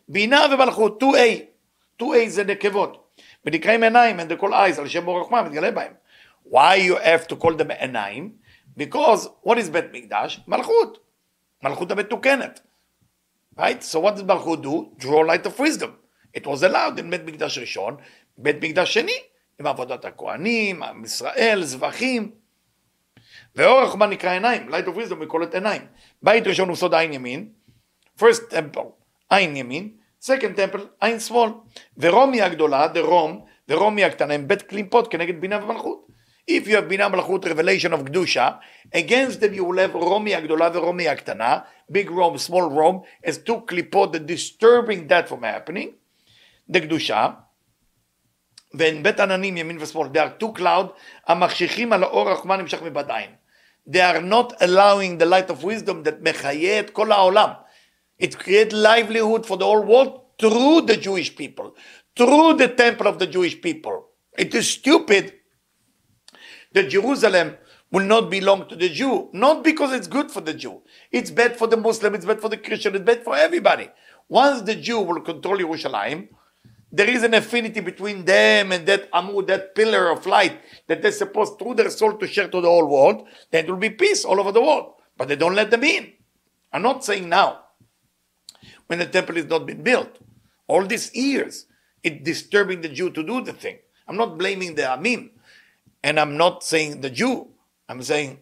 בינה 0.08 0.46
ומלכות, 0.54 1.02
2A. 1.02 2.02
2A 2.02 2.28
זה 2.28 2.44
נקבות. 2.44 3.02
ונקראים 3.44 3.82
עיניים, 3.82 4.20
and 4.20 4.22
they 4.22 4.42
call 4.42 4.50
eyes, 4.50 4.78
על 4.78 4.88
שם 4.88 5.08
אור 5.08 5.20
החוכמה, 5.20 5.42
מתגלה 5.42 5.70
בהם. 5.70 5.92
Why 6.50 6.76
you 6.88 6.96
have 7.04 7.32
to 7.32 7.36
call 7.42 7.52
them 7.58 7.72
עיניים? 7.78 8.30
Because 8.78 9.28
what 9.46 9.56
is 9.56 9.70
בית 9.70 9.84
מקדש? 9.92 10.40
מלכות. 10.48 10.98
מלכות 11.62 11.90
המתוקנת. 11.90 12.60
Right? 13.58 13.82
So 13.82 14.00
what 14.00 14.16
did 14.16 14.24
מלכות 14.24 14.62
do? 14.64 15.02
Draw 15.02 15.24
light 15.26 15.46
of 15.46 15.60
wisdom. 15.60 15.90
It 16.36 16.46
was 16.46 16.62
allowed 16.62 16.98
in 16.98 17.10
בית 17.10 17.24
מקדש 17.24 17.58
ראשון, 17.58 17.96
בית 18.38 18.56
מקדש 18.60 18.94
שני, 18.94 19.18
עם 19.60 19.66
עבודת 19.66 20.04
הכהנים, 20.04 20.82
עם 20.82 21.04
ישראל, 21.04 21.64
זבחים. 21.64 22.41
ואור 23.56 23.80
החוכמה 23.80 24.06
נקרא 24.06 24.30
עיניים, 24.30 24.68
light 24.68 24.86
of 24.86 24.96
wisdom 24.96 25.22
we 25.22 25.34
it 25.34 25.54
עיניים. 25.54 25.82
בית 26.22 26.46
ראשון 26.46 26.68
הוא 26.68 26.76
סוד 26.76 26.94
עין 26.94 27.12
ימין, 27.12 27.48
first 28.18 28.50
temple, 28.50 28.86
עין 29.30 29.56
ימין, 29.56 29.90
second 30.24 30.56
temple, 30.56 30.80
עין 31.00 31.20
שמאל. 31.20 31.50
ורומי 31.98 32.42
הגדולה, 32.42 32.86
the 32.94 32.98
רום, 32.98 33.44
ורומי 33.68 34.04
הקטנה 34.04 34.34
הם 34.34 34.48
בית 34.48 34.62
קליפות 34.62 35.10
כנגד 35.10 35.40
בינה 35.40 35.64
ומלכות. 35.64 36.06
If 36.50 36.66
you 36.66 36.70
have 36.70 36.80
בינה 36.88 37.08
מלכות 37.08 37.44
revelation 37.44 37.92
of 37.92 38.04
קדושה, 38.06 38.50
against 38.94 39.40
them 39.40 39.56
you 39.56 39.62
will 39.62 39.92
have 39.92 39.96
רומי 39.96 40.34
הגדולה 40.34 40.68
ורומי 40.72 41.08
הקטנה, 41.08 41.58
big 41.92 42.08
Rome, 42.08 42.48
small 42.48 42.70
Rome, 42.76 43.26
as 43.26 43.48
two 43.48 43.60
קליפות 43.66 44.12
that 44.12 44.26
disturbing 44.26 45.08
that 45.08 45.28
from 45.28 45.42
happening, 45.42 45.88
the 46.72 46.80
קדושה, 46.80 47.28
ואין 48.74 49.02
בית 49.02 49.20
עננים 49.20 49.56
ימין 49.56 49.78
ושמאל, 49.80 50.08
they 50.08 50.18
are 50.18 50.42
two 50.42 50.58
cloud 50.58 50.86
המחשיכים 51.26 51.92
על 51.92 52.02
האור 52.02 52.30
החוכמה 52.30 52.56
נמשך 52.56 52.82
מבעד 52.82 53.10
עין. 53.10 53.30
They 53.86 54.00
are 54.00 54.22
not 54.22 54.54
allowing 54.60 55.18
the 55.18 55.26
light 55.26 55.50
of 55.50 55.64
wisdom 55.64 56.04
that 56.04 56.22
mechayet 56.22 56.92
kol 56.92 57.06
ha'olam. 57.06 57.56
It 58.18 58.38
creates 58.38 58.74
livelihood 58.74 59.46
for 59.46 59.56
the 59.56 59.64
whole 59.64 59.82
world 59.82 60.20
through 60.38 60.82
the 60.82 60.96
Jewish 60.96 61.34
people, 61.34 61.74
through 62.16 62.54
the 62.54 62.68
temple 62.68 63.08
of 63.08 63.18
the 63.18 63.26
Jewish 63.26 63.60
people. 63.60 64.06
It 64.38 64.54
is 64.54 64.70
stupid 64.70 65.34
that 66.72 66.88
Jerusalem 66.88 67.56
will 67.90 68.04
not 68.04 68.30
belong 68.30 68.68
to 68.68 68.76
the 68.76 68.88
Jew, 68.88 69.28
not 69.32 69.62
because 69.62 69.92
it's 69.92 70.06
good 70.06 70.30
for 70.30 70.40
the 70.40 70.54
Jew. 70.54 70.82
It's 71.10 71.30
bad 71.30 71.56
for 71.56 71.66
the 71.66 71.76
Muslim, 71.76 72.14
it's 72.14 72.24
bad 72.24 72.40
for 72.40 72.48
the 72.48 72.56
Christian, 72.56 72.94
it's 72.94 73.04
bad 73.04 73.22
for 73.22 73.36
everybody. 73.36 73.90
Once 74.28 74.62
the 74.62 74.74
Jew 74.74 75.00
will 75.00 75.20
control 75.20 75.58
Jerusalem, 75.58 76.28
there 76.92 77.08
is 77.08 77.22
an 77.22 77.32
affinity 77.32 77.80
between 77.80 78.24
them 78.26 78.70
and 78.70 78.86
that 78.86 79.10
amud, 79.12 79.46
that 79.46 79.74
pillar 79.74 80.10
of 80.10 80.26
light 80.26 80.60
that 80.88 81.00
they're 81.00 81.10
supposed 81.10 81.58
through 81.58 81.74
their 81.74 81.88
soul 81.88 82.18
to 82.18 82.26
share 82.26 82.48
to 82.48 82.60
the 82.60 82.68
whole 82.68 82.86
world, 82.86 83.26
then 83.50 83.64
it 83.64 83.70
will 83.70 83.78
be 83.78 83.90
peace 83.90 84.24
all 84.26 84.38
over 84.38 84.52
the 84.52 84.60
world. 84.60 84.92
But 85.16 85.28
they 85.28 85.36
don't 85.36 85.54
let 85.54 85.70
them 85.70 85.84
in. 85.84 86.12
I'm 86.72 86.82
not 86.82 87.04
saying 87.04 87.28
now, 87.28 87.60
when 88.86 88.98
the 88.98 89.06
temple 89.06 89.38
is 89.38 89.46
not 89.46 89.66
been 89.66 89.82
built. 89.82 90.18
All 90.66 90.84
these 90.84 91.14
years, 91.14 91.66
it's 92.02 92.22
disturbing 92.24 92.82
the 92.82 92.88
Jew 92.88 93.10
to 93.10 93.22
do 93.22 93.42
the 93.42 93.52
thing. 93.52 93.78
I'm 94.06 94.16
not 94.16 94.36
blaming 94.38 94.74
the 94.74 94.82
Amim, 94.82 95.30
and 96.02 96.20
I'm 96.20 96.36
not 96.36 96.62
saying 96.62 97.00
the 97.00 97.10
Jew. 97.10 97.48
I'm 97.88 98.02
saying 98.02 98.40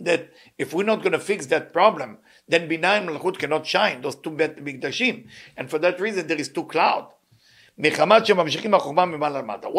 that 0.00 0.30
if 0.58 0.72
we're 0.72 0.84
not 0.84 1.02
going 1.02 1.12
to 1.12 1.18
fix 1.20 1.46
that 1.46 1.72
problem, 1.72 2.18
then 2.48 2.68
Binah 2.68 2.98
and 2.98 3.10
Malchut 3.10 3.38
cannot 3.38 3.66
shine, 3.66 4.00
those 4.00 4.16
two 4.16 4.30
big 4.30 4.80
Dashim. 4.80 5.26
And 5.56 5.70
for 5.70 5.78
that 5.78 6.00
reason, 6.00 6.26
there 6.26 6.38
is 6.38 6.48
two 6.48 6.64
cloud. 6.64 7.08
What 7.80 8.26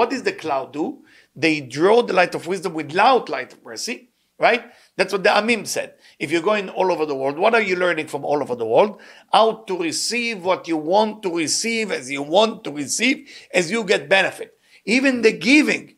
does 0.09 0.23
the 0.23 0.35
cloud 0.37 0.71
do? 0.71 0.99
They 1.35 1.59
draw 1.59 2.01
the 2.01 2.13
light 2.13 2.33
of 2.33 2.47
wisdom 2.47 2.73
without 2.73 3.27
light 3.27 3.51
of 3.51 3.63
mercy, 3.63 4.09
right? 4.39 4.71
That's 4.95 5.11
what 5.11 5.23
the 5.23 5.29
Amim 5.29 5.67
said. 5.67 5.95
If 6.17 6.31
you're 6.31 6.41
going 6.41 6.69
all 6.69 6.93
over 6.93 7.05
the 7.05 7.15
world, 7.15 7.37
what 7.37 7.53
are 7.53 7.61
you 7.61 7.75
learning 7.75 8.07
from 8.07 8.23
all 8.23 8.41
over 8.41 8.55
the 8.55 8.65
world? 8.65 9.01
How 9.33 9.63
to 9.67 9.77
receive 9.77 10.45
what 10.45 10.65
you 10.67 10.77
want 10.77 11.23
to 11.23 11.35
receive 11.35 11.91
as 11.91 12.09
you 12.09 12.21
want 12.21 12.63
to 12.63 12.71
receive 12.71 13.29
as 13.53 13.69
you 13.69 13.83
get 13.83 14.07
benefit. 14.07 14.57
Even 14.85 15.21
the 15.21 15.33
giving 15.33 15.95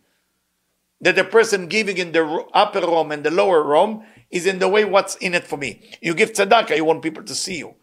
that 1.01 1.15
the 1.15 1.23
person 1.23 1.67
giving 1.67 1.97
in 1.97 2.11
the 2.13 2.45
upper 2.53 2.81
room 2.81 3.11
and 3.11 3.23
the 3.23 3.31
lower 3.31 3.63
room 3.63 4.03
is 4.31 4.47
in 4.47 4.57
the 4.59 4.67
way 4.67 4.85
what's 4.85 5.15
in 5.17 5.35
it 5.35 5.45
for 5.45 5.57
me. 5.57 5.81
You 6.01 6.15
give 6.15 6.33
tzedakah, 6.33 6.75
you 6.75 6.85
want 6.85 7.03
people 7.03 7.23
to 7.23 7.35
see 7.35 7.57
you. 7.57 7.75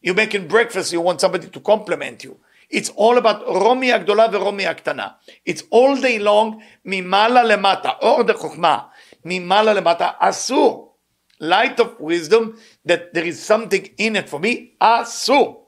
You're 0.00 0.14
making 0.14 0.48
breakfast, 0.48 0.92
you 0.92 1.00
want 1.00 1.20
somebody 1.20 1.48
to 1.48 1.60
compliment 1.60 2.24
you. 2.24 2.38
It's 2.73 2.89
all 2.89 3.17
about 3.17 3.43
רומי 3.45 3.93
הגדולה 3.93 4.25
ורומי 4.31 4.67
הקטנה. 4.67 5.07
It's 5.49 5.61
all 5.61 6.01
day 6.01 6.19
long, 6.19 6.63
ממעלה 6.85 7.43
למטה, 7.43 7.89
אור 8.01 8.23
דחוכמה, 8.23 8.79
ממעלה 9.25 9.73
למטה, 9.73 10.09
אסור. 10.19 10.97
Light 11.41 11.79
of 11.79 11.99
wisdom, 11.99 12.57
that 12.87 13.13
there 13.13 13.25
is 13.25 13.39
something 13.39 13.89
in 13.97 14.15
it 14.15 14.29
for 14.29 14.39
me, 14.39 14.75
אסור. 14.79 15.63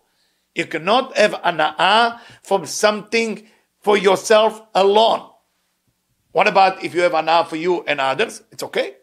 You 0.56 0.66
cannot 0.66 1.16
have 1.18 1.34
הנאה 1.44 2.18
from 2.44 2.66
something 2.66 3.48
for 3.82 3.98
yourself 3.98 4.62
alone. 4.74 5.30
What 6.32 6.48
about 6.48 6.84
if 6.84 6.96
you 6.96 7.02
have 7.02 7.14
הנאה 7.14 7.50
for 7.50 7.56
you 7.56 7.84
and 7.88 8.00
others? 8.00 8.42
It's 8.52 8.64
okay. 8.64 8.96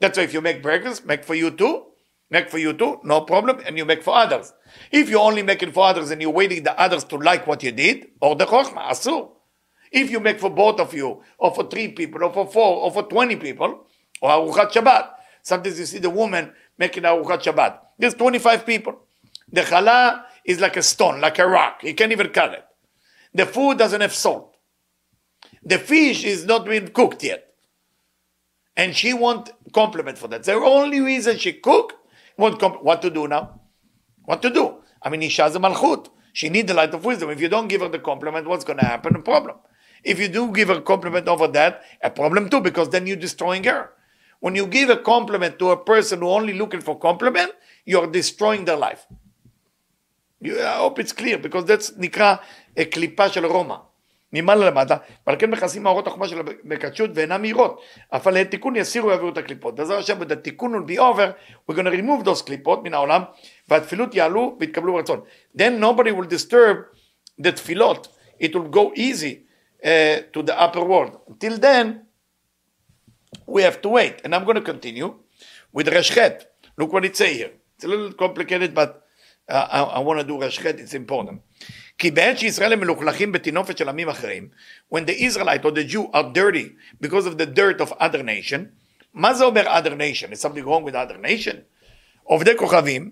That's 0.00 0.18
why 0.18 0.24
if 0.24 0.34
you 0.34 0.40
make 0.40 0.62
breakfast, 0.62 1.06
make 1.06 1.24
for 1.24 1.34
you 1.34 1.50
too. 1.50 1.85
Make 2.29 2.49
for 2.49 2.57
you 2.57 2.73
too, 2.73 2.99
no 3.03 3.21
problem, 3.21 3.61
and 3.65 3.77
you 3.77 3.85
make 3.85 4.03
for 4.03 4.15
others. 4.15 4.53
If 4.91 5.09
you're 5.09 5.21
only 5.21 5.43
making 5.43 5.71
for 5.71 5.85
others 5.85 6.11
and 6.11 6.21
you're 6.21 6.31
waiting 6.31 6.63
the 6.63 6.77
others 6.79 7.05
to 7.05 7.17
like 7.17 7.47
what 7.47 7.63
you 7.63 7.71
did, 7.71 8.07
or 8.21 8.35
the 8.35 8.45
chokhmah, 8.45 8.89
asur. 8.89 9.29
If 9.91 10.11
you 10.11 10.19
make 10.19 10.39
for 10.39 10.49
both 10.49 10.81
of 10.81 10.93
you, 10.93 11.23
or 11.37 11.55
for 11.55 11.69
three 11.69 11.87
people, 11.89 12.23
or 12.23 12.33
for 12.33 12.45
four, 12.45 12.81
or 12.81 12.91
for 12.91 13.03
20 13.03 13.37
people, 13.37 13.87
or 14.21 14.29
Aruchat 14.29 14.71
Shabbat. 14.71 15.09
Sometimes 15.41 15.79
you 15.79 15.85
see 15.85 15.99
the 15.99 16.09
woman 16.09 16.51
making 16.77 17.03
Aruchat 17.03 17.43
Shabbat. 17.43 17.79
There's 17.97 18.13
25 18.13 18.65
people. 18.65 18.99
The 19.49 19.61
challah 19.61 20.23
is 20.43 20.59
like 20.59 20.75
a 20.75 20.83
stone, 20.83 21.21
like 21.21 21.39
a 21.39 21.47
rock. 21.47 21.83
You 21.83 21.93
can't 21.93 22.11
even 22.11 22.29
cut 22.29 22.53
it. 22.53 22.65
The 23.33 23.45
food 23.45 23.77
doesn't 23.77 24.01
have 24.01 24.13
salt. 24.13 24.57
The 25.63 25.79
fish 25.79 26.25
is 26.25 26.45
not 26.45 26.65
been 26.65 26.89
cooked 26.89 27.23
yet. 27.23 27.53
And 28.75 28.95
she 28.95 29.13
want 29.13 29.51
compliment 29.73 30.17
for 30.17 30.27
that. 30.27 30.43
The 30.43 30.53
only 30.53 30.99
reason 30.99 31.37
she 31.37 31.53
cooked 31.53 31.93
what, 32.36 32.84
what 32.84 33.02
to 33.02 33.10
do 33.10 33.28
now? 33.28 33.60
What 34.24 34.42
to 34.42 34.50
do? 34.50 34.76
I 35.02 35.08
mean, 35.08 35.22
Isha 35.22 35.46
is 35.46 35.56
a 35.56 35.58
malchut. 35.58 36.08
She 36.32 36.48
needs 36.48 36.68
the 36.68 36.74
light 36.74 36.94
of 36.94 37.04
wisdom. 37.04 37.30
If 37.30 37.40
you 37.40 37.48
don't 37.48 37.68
give 37.68 37.80
her 37.80 37.88
the 37.88 37.98
compliment, 37.98 38.48
what's 38.48 38.64
going 38.64 38.78
to 38.78 38.84
happen? 38.84 39.16
A 39.16 39.20
problem. 39.20 39.56
If 40.04 40.18
you 40.18 40.28
do 40.28 40.50
give 40.52 40.68
her 40.68 40.76
a 40.76 40.82
compliment 40.82 41.28
over 41.28 41.46
that, 41.48 41.82
a 42.02 42.10
problem 42.10 42.48
too, 42.48 42.60
because 42.60 42.88
then 42.90 43.06
you're 43.06 43.16
destroying 43.16 43.64
her. 43.64 43.90
When 44.40 44.56
you 44.56 44.66
give 44.66 44.90
a 44.90 44.96
compliment 44.96 45.58
to 45.60 45.70
a 45.70 45.76
person 45.76 46.20
who 46.20 46.28
only 46.28 46.54
looking 46.54 46.80
for 46.80 46.98
compliment, 46.98 47.52
you're 47.84 48.08
destroying 48.08 48.64
their 48.64 48.76
life. 48.76 49.06
You, 50.40 50.60
I 50.60 50.78
hope 50.78 50.98
it's 50.98 51.12
clear, 51.12 51.38
because 51.38 51.64
that's 51.66 51.92
נקרא 51.96 52.36
קליפה 52.90 53.28
של 53.28 53.46
רומא. 53.46 53.76
ממעלה 54.33 54.65
למטה, 54.65 54.97
ועל 55.27 55.35
כן 55.39 55.49
מכסים 55.49 55.83
מאורות 55.83 56.07
החומה 56.07 56.27
של 56.27 56.41
בקדשות 56.41 57.09
ואינם 57.13 57.41
מהירות. 57.41 57.81
אף 58.09 58.27
על 58.27 58.43
תיקון 58.43 58.75
יסירו 58.75 59.07
ויעבירו 59.07 59.29
את 59.29 59.37
הקליפות. 59.37 59.75
בעזר 59.75 59.97
השם, 59.97 60.21
with 60.21 60.25
the 60.25 60.35
תיקון 60.35 60.75
will 60.75 60.89
be 60.89 60.99
over, 60.99 61.31
we're 61.69 61.75
going 61.75 61.85
to 61.85 61.91
remove 61.91 62.25
those 62.25 62.45
קליפות 62.45 62.83
מן 62.83 62.93
העולם, 62.93 63.21
והתפילות 63.67 64.15
יעלו 64.15 64.57
ויתקבלו 64.59 64.93
ברצון. 64.93 65.21
Then 65.57 65.81
nobody 65.81 66.11
will 66.11 66.27
disturb 66.27 66.77
the 67.41 67.51
תפילות. 67.51 68.07
It 68.41 68.55
will 68.55 68.69
go 68.69 68.93
easy 68.95 69.47
uh, 69.83 69.87
to 70.33 70.43
the 70.43 70.61
upper 70.61 70.83
world. 70.83 71.17
Until 71.27 71.57
then, 71.57 72.01
we 73.47 73.63
have 73.63 73.81
to 73.81 73.89
wait. 73.89 74.21
And 74.23 74.35
I'm 74.35 74.43
going 74.43 74.55
to 74.55 74.61
continue 74.61 75.15
with 75.73 75.87
Reshchet. 75.87 76.45
Look 76.77 76.93
what 76.93 77.05
it 77.05 77.15
says 77.15 77.35
here. 77.35 77.51
It's 77.75 77.85
a 77.85 77.87
little 77.87 78.13
complicated, 78.13 78.73
but 78.73 79.03
uh, 79.49 79.67
I, 79.77 79.79
I 79.97 79.99
want 79.99 80.19
to 80.19 80.25
do 80.25 80.39
Reshchet, 80.39 80.79
it's 80.79 80.93
important. 80.93 81.41
כי 81.98 82.10
בעת 82.10 82.38
שישראל 82.38 82.72
הם 82.72 82.80
מלוכלכים 82.80 83.32
בטינופת 83.32 83.78
של 83.78 83.88
עמים 83.88 84.08
אחרים, 84.08 84.48
when 84.94 85.06
the 85.06 85.12
Israelite 85.12 85.64
or 85.64 85.70
the 85.70 85.92
Jew 85.92 86.10
are 86.12 86.32
dirty 86.34 86.72
because 87.00 87.26
of 87.26 87.38
the 87.38 87.46
dirt 87.46 87.80
of 87.80 87.92
other 87.92 88.22
nation, 88.22 88.60
מה 89.14 89.34
זה 89.34 89.44
אומר 89.44 89.66
other 89.66 89.94
nation? 89.94 90.32
Is 90.32 90.40
something 90.40 90.64
wrong 90.64 90.84
with 90.84 90.94
other 90.94 91.18
nation? 91.18 91.56
עובדי 92.24 92.56
כוכבים, 92.56 93.10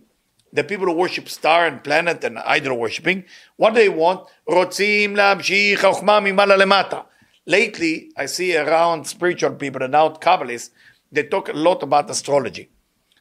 the 0.52 0.62
people 0.62 0.86
who 0.86 0.92
worship 0.92 1.28
star 1.28 1.66
and 1.66 1.84
planet 1.84 2.24
and 2.24 2.38
idol 2.38 2.78
worshipping, 2.78 3.22
what 3.56 3.74
they 3.74 3.88
want? 3.88 4.20
רוצים 4.48 5.16
להמשיך 5.16 5.84
חוכמה 5.84 6.20
ממעלה 6.20 6.56
למטה. 6.56 7.00
Lately, 7.48 8.10
I 8.16 8.26
see 8.26 8.56
around 8.56 9.06
spiritual 9.06 9.52
people 9.52 9.82
and 9.82 9.94
out 9.94 10.20
Kabbalists, 10.20 10.70
they 11.10 11.24
talk 11.24 11.48
a 11.48 11.52
lot 11.52 11.82
about 11.82 12.10
astrology. 12.10 12.70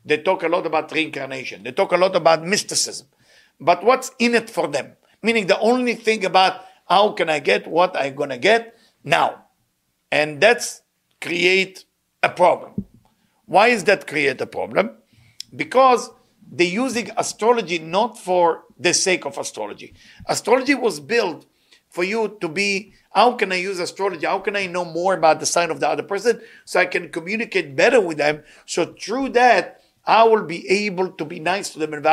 They 0.05 0.17
talk 0.17 0.43
a 0.43 0.47
lot 0.47 0.65
about 0.65 0.91
reincarnation. 0.91 1.63
They 1.63 1.71
talk 1.71 1.91
a 1.91 1.97
lot 1.97 2.15
about 2.15 2.45
mysticism. 2.45 3.07
But 3.59 3.83
what's 3.83 4.11
in 4.19 4.35
it 4.35 4.49
for 4.49 4.67
them? 4.67 4.93
Meaning 5.24 5.46
the 5.46 5.58
only 5.58 5.94
thing 5.94 6.24
about 6.24 6.60
how 6.86 7.12
can 7.12 7.30
I 7.30 7.38
get 7.38 7.66
what 7.66 7.96
I'm 7.96 8.14
gonna 8.14 8.38
get 8.38 8.78
now. 9.02 9.46
And 10.12 10.40
that's 10.40 10.82
create 11.20 11.86
a 12.22 12.28
problem. 12.28 12.84
Why 13.46 13.68
is 13.68 13.84
that 13.84 14.06
create 14.06 14.40
a 14.40 14.46
problem? 14.46 14.90
Because 15.56 16.10
they're 16.52 16.66
using 16.66 17.10
astrology 17.16 17.78
not 17.78 18.18
for 18.18 18.64
the 18.78 18.92
sake 18.92 19.24
of 19.24 19.38
astrology. 19.38 19.94
Astrology 20.26 20.74
was 20.74 21.00
built 21.00 21.46
for 21.88 22.04
you 22.04 22.36
to 22.40 22.48
be 22.48 22.92
how 23.14 23.32
can 23.32 23.52
I 23.52 23.56
use 23.56 23.78
astrology? 23.78 24.26
How 24.26 24.40
can 24.40 24.56
I 24.56 24.66
know 24.66 24.84
more 24.84 25.14
about 25.14 25.40
the 25.40 25.46
sign 25.46 25.70
of 25.70 25.80
the 25.80 25.88
other 25.88 26.02
person 26.02 26.40
so 26.64 26.80
I 26.80 26.86
can 26.86 27.08
communicate 27.10 27.76
better 27.76 28.00
with 28.00 28.18
them? 28.18 28.42
So 28.66 28.94
through 29.00 29.30
that, 29.30 29.80
I 30.04 30.24
will 30.24 30.42
be 30.42 30.68
able 30.68 31.12
to 31.12 31.24
be 31.24 31.38
nice 31.40 31.70
to 31.70 31.78
them 31.78 31.94
and 31.94 32.04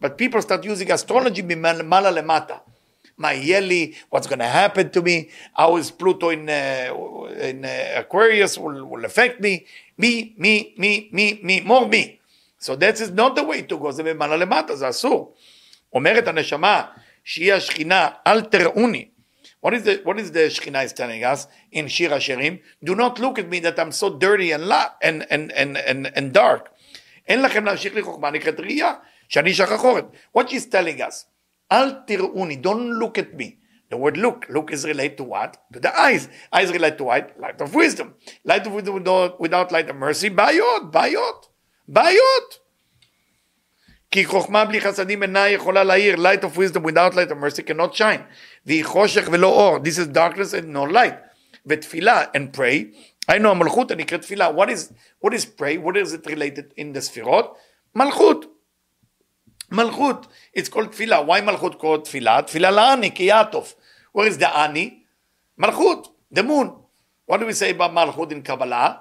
but 0.00 0.16
people 0.16 0.40
start 0.40 0.64
using 0.64 0.90
astrology 0.90 1.42
ממעלה 1.42 2.10
למטה. 2.10 2.56
מה 3.18 3.34
יהיה 3.34 3.60
לי, 3.60 3.92
what's 4.10 4.26
going 4.26 4.38
to 4.38 4.48
happen 4.48 4.90
to 4.90 5.02
me, 5.02 5.28
how 5.54 5.76
is 5.76 5.90
Pluto 5.90 6.30
in, 6.30 6.48
uh, 6.48 7.48
in 7.48 7.64
uh, 7.64 8.00
Aquarius 8.00 8.56
will, 8.56 8.86
will 8.86 9.04
affect 9.04 9.40
me, 9.40 9.66
me, 9.98 10.34
me, 10.38 10.74
me, 10.78 11.10
me, 11.12 11.38
me, 11.42 11.60
more 11.60 11.86
me. 11.86 12.18
So 12.58 12.76
that 12.76 12.98
is 13.00 13.10
not 13.10 13.36
the 13.36 13.44
way 13.44 13.62
to 13.62 13.78
go, 13.78 13.90
זה 13.90 14.02
ממעלה 14.02 14.36
למטה, 14.36 14.76
זה 14.76 14.88
אסור. 14.88 15.34
אומרת 15.92 16.28
הנשמה, 16.28 16.82
שהיא 17.24 17.52
השכינה, 17.52 18.08
אל 18.26 18.40
תראוני. 18.40 19.08
What 19.62 19.74
is 19.74 19.82
the 19.84 20.00
what 20.04 20.18
is 20.18 20.30
the 20.32 20.48
Shekhinah 20.48 20.84
is 20.86 20.92
telling 20.94 21.22
us 21.22 21.46
in 21.70 21.86
Shir 21.88 22.08
Hashirim? 22.08 22.60
Do 22.82 22.94
not 22.94 23.18
look 23.18 23.38
at 23.38 23.46
me 23.48 23.60
that 23.60 23.78
I'm 23.78 23.92
so 23.92 24.08
dirty 24.16 24.52
and 24.52 24.66
la, 24.66 24.92
and, 25.02 25.26
and, 25.28 25.52
and, 25.52 25.76
and, 25.76 26.06
and 26.16 26.32
dark. 26.32 26.70
אין 27.28 27.42
לכם 27.42 27.64
להמשיך 27.64 27.96
לחוכמה 27.96 28.30
נקראת 28.30 28.60
ראייה, 28.60 28.94
שאני 29.28 29.54
שחחורת. 29.54 30.04
What 30.36 30.42
she's 30.48 30.66
telling 30.72 31.00
us, 31.00 31.26
אל 31.72 31.90
תראוני, 32.06 32.60
don't 32.62 33.02
look 33.02 33.18
at 33.18 33.40
me. 33.40 33.60
The 33.90 33.96
word 33.96 34.16
look, 34.16 34.46
look 34.48 34.70
is 34.70 34.84
related 34.84 35.16
to 35.18 35.24
what? 35.24 35.56
To 35.72 35.80
the 35.80 35.92
eyes. 35.98 36.28
Eyes 36.52 36.70
relate 36.70 36.96
to 36.98 37.04
what? 37.04 37.34
Light 37.40 37.60
of 37.60 37.74
wisdom. 37.74 38.14
Light 38.44 38.64
of 38.66 38.72
wisdom 38.72 38.94
without, 38.94 39.40
without 39.40 39.72
light 39.72 39.90
of 39.90 39.96
mercy, 39.96 40.30
בעיות, 40.30 40.90
בעיות, 40.90 41.48
בעיות. 41.88 42.58
כי 44.10 44.24
חוכמה 44.24 44.64
בלי 44.64 44.80
חסדים 44.80 45.22
אינה 45.22 45.48
יכולה 45.48 45.84
להאיר, 45.84 46.14
light 46.16 46.44
of 46.44 46.56
wisdom 46.56 46.84
without 46.84 47.14
light 47.14 47.30
of 47.30 47.36
mercy 47.36 47.62
cannot 47.62 47.94
shine. 47.94 48.22
והיא 48.66 48.84
חושך 48.84 49.28
ולא 49.32 49.46
אור, 49.46 49.78
this 49.78 49.98
is 49.98 50.16
darkness 50.16 50.54
and 50.54 50.66
no 50.66 50.92
light. 50.92 51.14
ותפילה 51.66 52.24
and 52.24 52.56
pray, 52.56 52.96
היינו 53.28 53.50
המלכות 53.50 53.90
הנקראת 53.90 54.22
תפילה. 54.22 54.50
What 54.50 54.68
is, 54.68 54.92
what 55.24 55.30
is 55.30 55.44
pray? 55.44 55.76
What 55.78 55.96
is 55.96 56.12
it 56.14 56.26
related 56.26 56.72
in 56.78 56.96
the 56.96 57.00
ספירות? 57.00 57.56
מלכות. 57.94 58.53
מלכות. 59.71 60.27
It's 60.57 60.69
called 60.69 60.87
תפילה. 60.91 61.19
Why 61.19 61.41
מלכות 61.41 61.81
called 61.81 62.03
תפילה? 62.03 62.41
תפילה 62.41 62.71
לעני, 62.71 63.15
כי 63.15 63.23
יעטוף. 63.23 63.75
Where 64.17 64.21
is 64.21 64.41
the 64.41 64.47
עני? 64.47 64.99
מלכות. 65.57 66.15
The 66.33 66.41
moon. 66.41 66.67
What 67.31 67.35
do 67.35 67.45
we 67.45 67.53
say 67.53 67.77
about 67.77 67.91
מלכות 67.91 68.31
in 68.31 68.41
קבלה? 68.43 68.93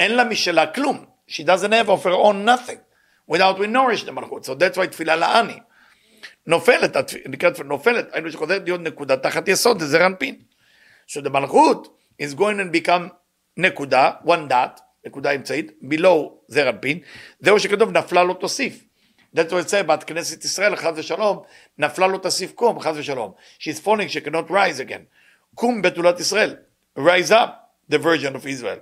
אין 0.00 0.14
לה 0.16 0.24
משלה 0.24 0.66
כלום. 0.66 1.04
She 1.28 1.42
doesn't 1.42 1.72
have 1.72 1.88
of 1.88 2.04
her 2.04 2.14
own 2.14 2.44
nothing. 2.44 2.78
without 3.28 3.58
we 3.58 3.66
nourish 3.66 4.04
the 4.04 4.12
מלכות. 4.12 4.44
So 4.44 4.54
that's 4.54 4.76
why 4.76 4.86
תפילה 4.86 5.16
לעני. 5.16 5.58
נופלת, 6.46 6.96
נקראת 7.28 7.60
נופלת, 7.60 8.08
היינו 8.12 8.30
שחוזרת 8.30 8.62
להיות 8.64 8.80
נקודה 8.80 9.16
תחת 9.16 9.48
יסוד, 9.48 9.80
זה 9.80 9.86
זר 9.86 10.06
אנפין. 10.06 10.34
So 11.08 11.20
the 11.20 11.28
מלכות 11.28 11.98
is 12.22 12.34
going 12.34 12.58
to 12.58 12.88
become 12.88 13.08
נקודה, 13.56 14.10
one 14.24 14.50
dot, 14.50 14.80
נקודה 15.06 15.30
אמצעית, 15.30 15.70
below 15.82 16.30
זר 16.48 16.68
אנפין, 16.68 16.98
זהו 17.40 17.60
שכתוב 17.60 17.90
נפלה 17.90 18.24
לא 18.24 18.34
תוסיף. 18.34 18.84
That's 19.34 19.52
what 19.52 19.64
it 19.64 19.70
say 19.70 19.80
about 19.80 20.04
ישראל, 20.44 20.76
חס 20.76 20.92
ושלום, 20.96 21.42
נפלה 21.78 22.06
לא 22.06 22.18
תוסיף 22.18 22.52
קום, 22.52 22.80
חס 22.80 22.94
ושלום. 22.96 23.32
She's 23.58 23.80
falling, 23.84 24.08
she 24.08 24.20
cannot 24.20 24.50
rise 24.50 24.80
again. 24.80 25.04
קום 25.54 25.82
בתולת 25.82 26.20
ישראל, 26.20 26.56
rise 26.98 27.30
up, 27.30 27.50
the 27.90 27.98
version 27.98 28.34
of 28.34 28.46
Israel. 28.46 28.80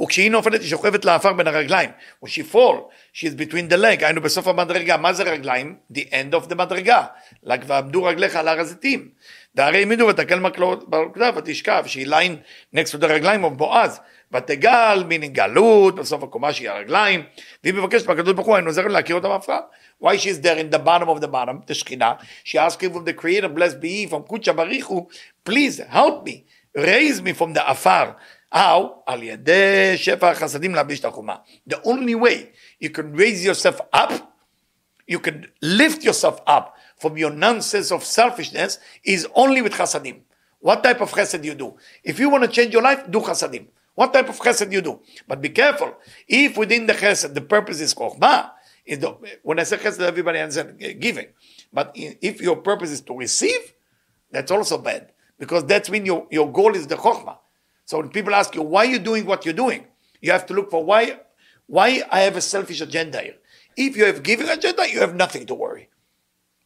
וכשהיא 0.00 0.30
נופלת 0.30 0.60
היא 0.60 0.68
שוכבת 0.68 1.04
לעפר 1.04 1.32
בין 1.32 1.46
הרגליים. 1.46 1.90
When 2.24 2.28
she 2.28 2.54
fall, 2.54 2.76
she 3.12 3.26
is 3.26 3.34
between 3.34 3.72
the 3.72 3.76
leg, 3.76 4.04
היינו 4.04 4.20
בסוף 4.20 4.46
המדרגה. 4.46 4.96
מה 4.96 5.12
זה 5.12 5.22
רגליים? 5.22 5.76
The 5.92 6.00
end 6.00 6.34
of 6.34 6.50
the 6.50 6.54
מדרגה. 6.54 7.06
ועמדו 7.42 8.04
רגליך 8.04 8.36
על 8.36 8.48
הר 8.48 8.60
הזיתים. 8.60 9.08
והרי 9.54 9.78
העמידו 9.78 10.06
ותקל 10.06 10.38
מקלות 10.38 10.90
ברקדה 10.90 11.30
ותשכב, 11.36 11.84
שהיא 11.86 12.06
ליין 12.06 12.36
next 12.76 12.88
to 12.88 13.02
the 13.02 13.06
רגליים 13.06 13.44
of 13.44 13.48
בועז. 13.48 14.00
ותגל 14.32 15.04
מן 15.08 15.26
גלות 15.26 15.94
בסוף 15.94 16.22
הקומה 16.22 16.52
שהיא 16.52 16.70
הרגליים, 16.70 17.22
והיא 17.64 17.74
מבקשת 17.74 18.06
מהקדוש 18.06 18.34
ברוך 18.34 18.46
הוא, 18.46 18.58
אני 18.58 18.66
עוזר 18.66 18.86
להכיר 18.86 19.16
אותה 19.16 19.28
מהפכה. 19.28 19.60
Why 20.02 20.16
she's 20.16 20.42
there 20.42 20.58
in 20.58 20.74
the 20.74 20.78
bottom 20.78 21.08
of 21.08 21.20
the 21.20 21.28
bottom, 21.28 21.70
the 21.70 21.74
שכינה, 21.74 22.12
she 22.44 22.58
asked 22.58 22.80
him 22.80 22.92
from 22.92 23.04
the 23.04 23.12
creator, 23.12 23.48
blessed 23.48 23.80
be 23.80 24.06
he, 24.06 24.10
from 24.10 24.28
קודשא 24.28 24.52
בריחו, 24.52 25.06
please 25.48 25.80
help 25.92 26.26
me, 26.26 26.44
raise 26.78 27.20
me 27.20 27.40
from 27.40 27.54
the 27.54 27.60
עפר. 27.60 28.10
How? 28.54 28.58
על 29.06 29.22
ידי 29.22 29.92
שפע 29.96 30.30
החסדים 30.30 30.74
להביש 30.74 31.00
את 31.00 31.04
החומה. 31.04 31.34
The 31.70 31.76
only 31.76 32.14
way 32.14 32.46
you 32.84 32.88
can 32.88 33.16
raise 33.16 33.44
yourself 33.44 33.80
up, 33.94 34.12
you 35.10 35.18
can 35.18 35.46
lift 35.62 36.04
yourself 36.04 36.40
up 36.48 36.72
from 37.02 37.18
your 37.18 37.30
nonsense 37.30 37.90
of 37.90 38.04
selfishness 38.04 38.78
is 39.04 39.26
only 39.34 39.60
with 39.60 39.72
chasadim. 39.72 40.20
What 40.60 40.84
type 40.84 41.00
of 41.00 41.10
chesed 41.10 41.42
you 41.44 41.54
do? 41.54 41.76
If 42.04 42.20
you 42.20 42.30
want 42.30 42.44
to 42.44 42.48
change 42.48 42.72
your 42.72 42.82
life, 42.82 43.10
do 43.10 43.18
chasadim. 43.20 43.66
What 43.96 44.12
type 44.12 44.28
of 44.28 44.38
chesed 44.38 44.72
you 44.72 44.80
do? 44.80 45.00
But 45.26 45.42
be 45.42 45.48
careful. 45.48 45.96
If 46.28 46.56
within 46.56 46.86
the 46.86 46.92
chesed 46.94 47.34
the 47.34 47.40
purpose 47.40 47.80
is 47.80 47.92
chokhmah, 47.92 48.52
when 49.42 49.58
I 49.58 49.64
say 49.64 49.76
chesed, 49.78 50.00
everybody 50.00 50.38
understands 50.38 50.82
uh, 50.82 50.92
giving. 50.98 51.26
But 51.72 51.90
if 51.94 52.40
your 52.40 52.56
purpose 52.56 52.90
is 52.92 53.00
to 53.02 53.16
receive, 53.16 53.74
that's 54.30 54.52
also 54.52 54.78
bad 54.78 55.10
because 55.38 55.66
that's 55.66 55.90
when 55.90 56.06
your, 56.06 56.28
your 56.30 56.50
goal 56.50 56.76
is 56.76 56.86
the 56.86 56.94
chokhmah. 56.94 57.38
So 57.84 57.98
when 57.98 58.10
people 58.10 58.32
ask 58.32 58.54
you 58.54 58.62
why 58.62 58.86
are 58.86 58.90
you're 58.90 59.00
doing 59.00 59.26
what 59.26 59.44
you're 59.44 59.54
doing, 59.54 59.84
you 60.20 60.30
have 60.30 60.46
to 60.46 60.54
look 60.54 60.70
for 60.70 60.84
why 60.84 61.18
why 61.66 62.02
I 62.10 62.20
have 62.20 62.36
a 62.36 62.40
selfish 62.40 62.80
agenda 62.80 63.20
here. 63.20 63.34
If 63.76 63.96
you 63.96 64.04
have 64.04 64.22
giving 64.22 64.48
agenda, 64.48 64.88
you 64.88 65.00
have 65.00 65.16
nothing 65.16 65.46
to 65.46 65.54
worry. 65.54 65.88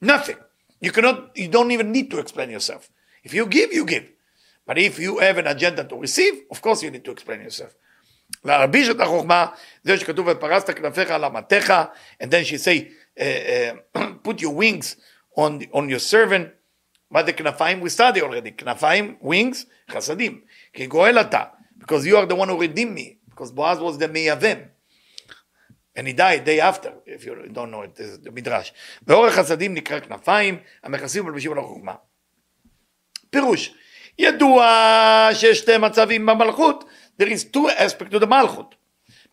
Nothing. 0.01 0.37
You 0.79 0.91
cannot 0.91 1.37
you 1.37 1.47
don't 1.47 1.71
even 1.71 1.91
need 1.91 2.09
to 2.11 2.19
explain 2.19 2.49
yourself. 2.49 2.89
If 3.23 3.33
you 3.33 3.45
give, 3.45 3.71
you 3.71 3.85
give. 3.85 4.11
But 4.65 4.77
if 4.77 4.99
you 4.99 5.19
have 5.19 5.37
an 5.37 5.47
agenda 5.47 5.83
to 5.83 5.95
receive, 5.95 6.33
of 6.49 6.61
course 6.61 6.83
you 6.83 6.91
need 6.91 7.05
to 7.05 7.11
explain 7.11 7.41
yourself. 7.41 7.73
להרביש 8.45 8.89
את 8.89 8.99
החוכמה, 8.99 9.47
זה 9.83 9.97
שכתוב 9.97 10.27
ופרסת 10.31 10.69
כנפיך 10.77 11.11
על 11.11 11.25
אמתיך, 11.25 11.73
and 12.23 12.25
then 12.25 12.43
she 12.43 12.57
say, 12.57 12.87
uh, 13.19 13.23
uh, 13.95 14.13
put 14.23 14.41
your 14.41 14.53
wings 14.53 14.95
on, 15.37 15.61
on 15.73 15.89
your 15.89 15.99
servant, 15.99 16.47
מה 17.11 17.23
זה 17.23 17.33
כנפיים? 17.33 17.81
We 17.81 17.89
study 17.89 18.21
already, 18.21 18.51
כנפיים, 18.57 19.17
wings, 19.23 19.65
חסדים. 19.89 20.41
כי 20.73 20.87
גואל 20.87 21.21
אתה, 21.21 21.43
because 21.79 22.05
you 22.05 22.15
are 22.15 22.25
the 22.25 22.35
one 22.35 22.49
who 22.49 22.57
redeemed 22.57 22.95
me, 22.95 23.17
because 23.29 23.51
Boaz 23.51 23.79
was 23.79 23.97
the 23.97 24.07
מייבם. 24.07 24.57
And 25.96 26.06
he 26.06 26.12
died 26.12 26.44
day 26.44 26.60
after, 26.60 26.92
if 27.06 27.24
you 27.24 27.34
don't 27.52 27.70
know 27.70 27.82
it, 27.82 27.94
the 28.24 28.30
מדרש. 28.30 28.72
ואורך 29.06 29.34
חסדים 29.34 29.74
נקרא 29.74 30.00
כנפיים, 30.00 30.58
המכסים 30.82 31.24
ומלבישים 31.24 31.52
על 31.52 31.58
החוכמה. 31.58 31.94
פירוש, 33.30 33.74
ידוע 34.18 35.28
שיש 35.32 35.58
שתי 35.58 35.78
מצבים 35.78 36.26
במלכות, 36.26 36.84
there 37.22 37.26
is 37.26 37.56
two 37.56 37.68
aspects 37.78 38.14
to 38.14 38.20
the 38.20 38.26
מלכות. 38.26 38.74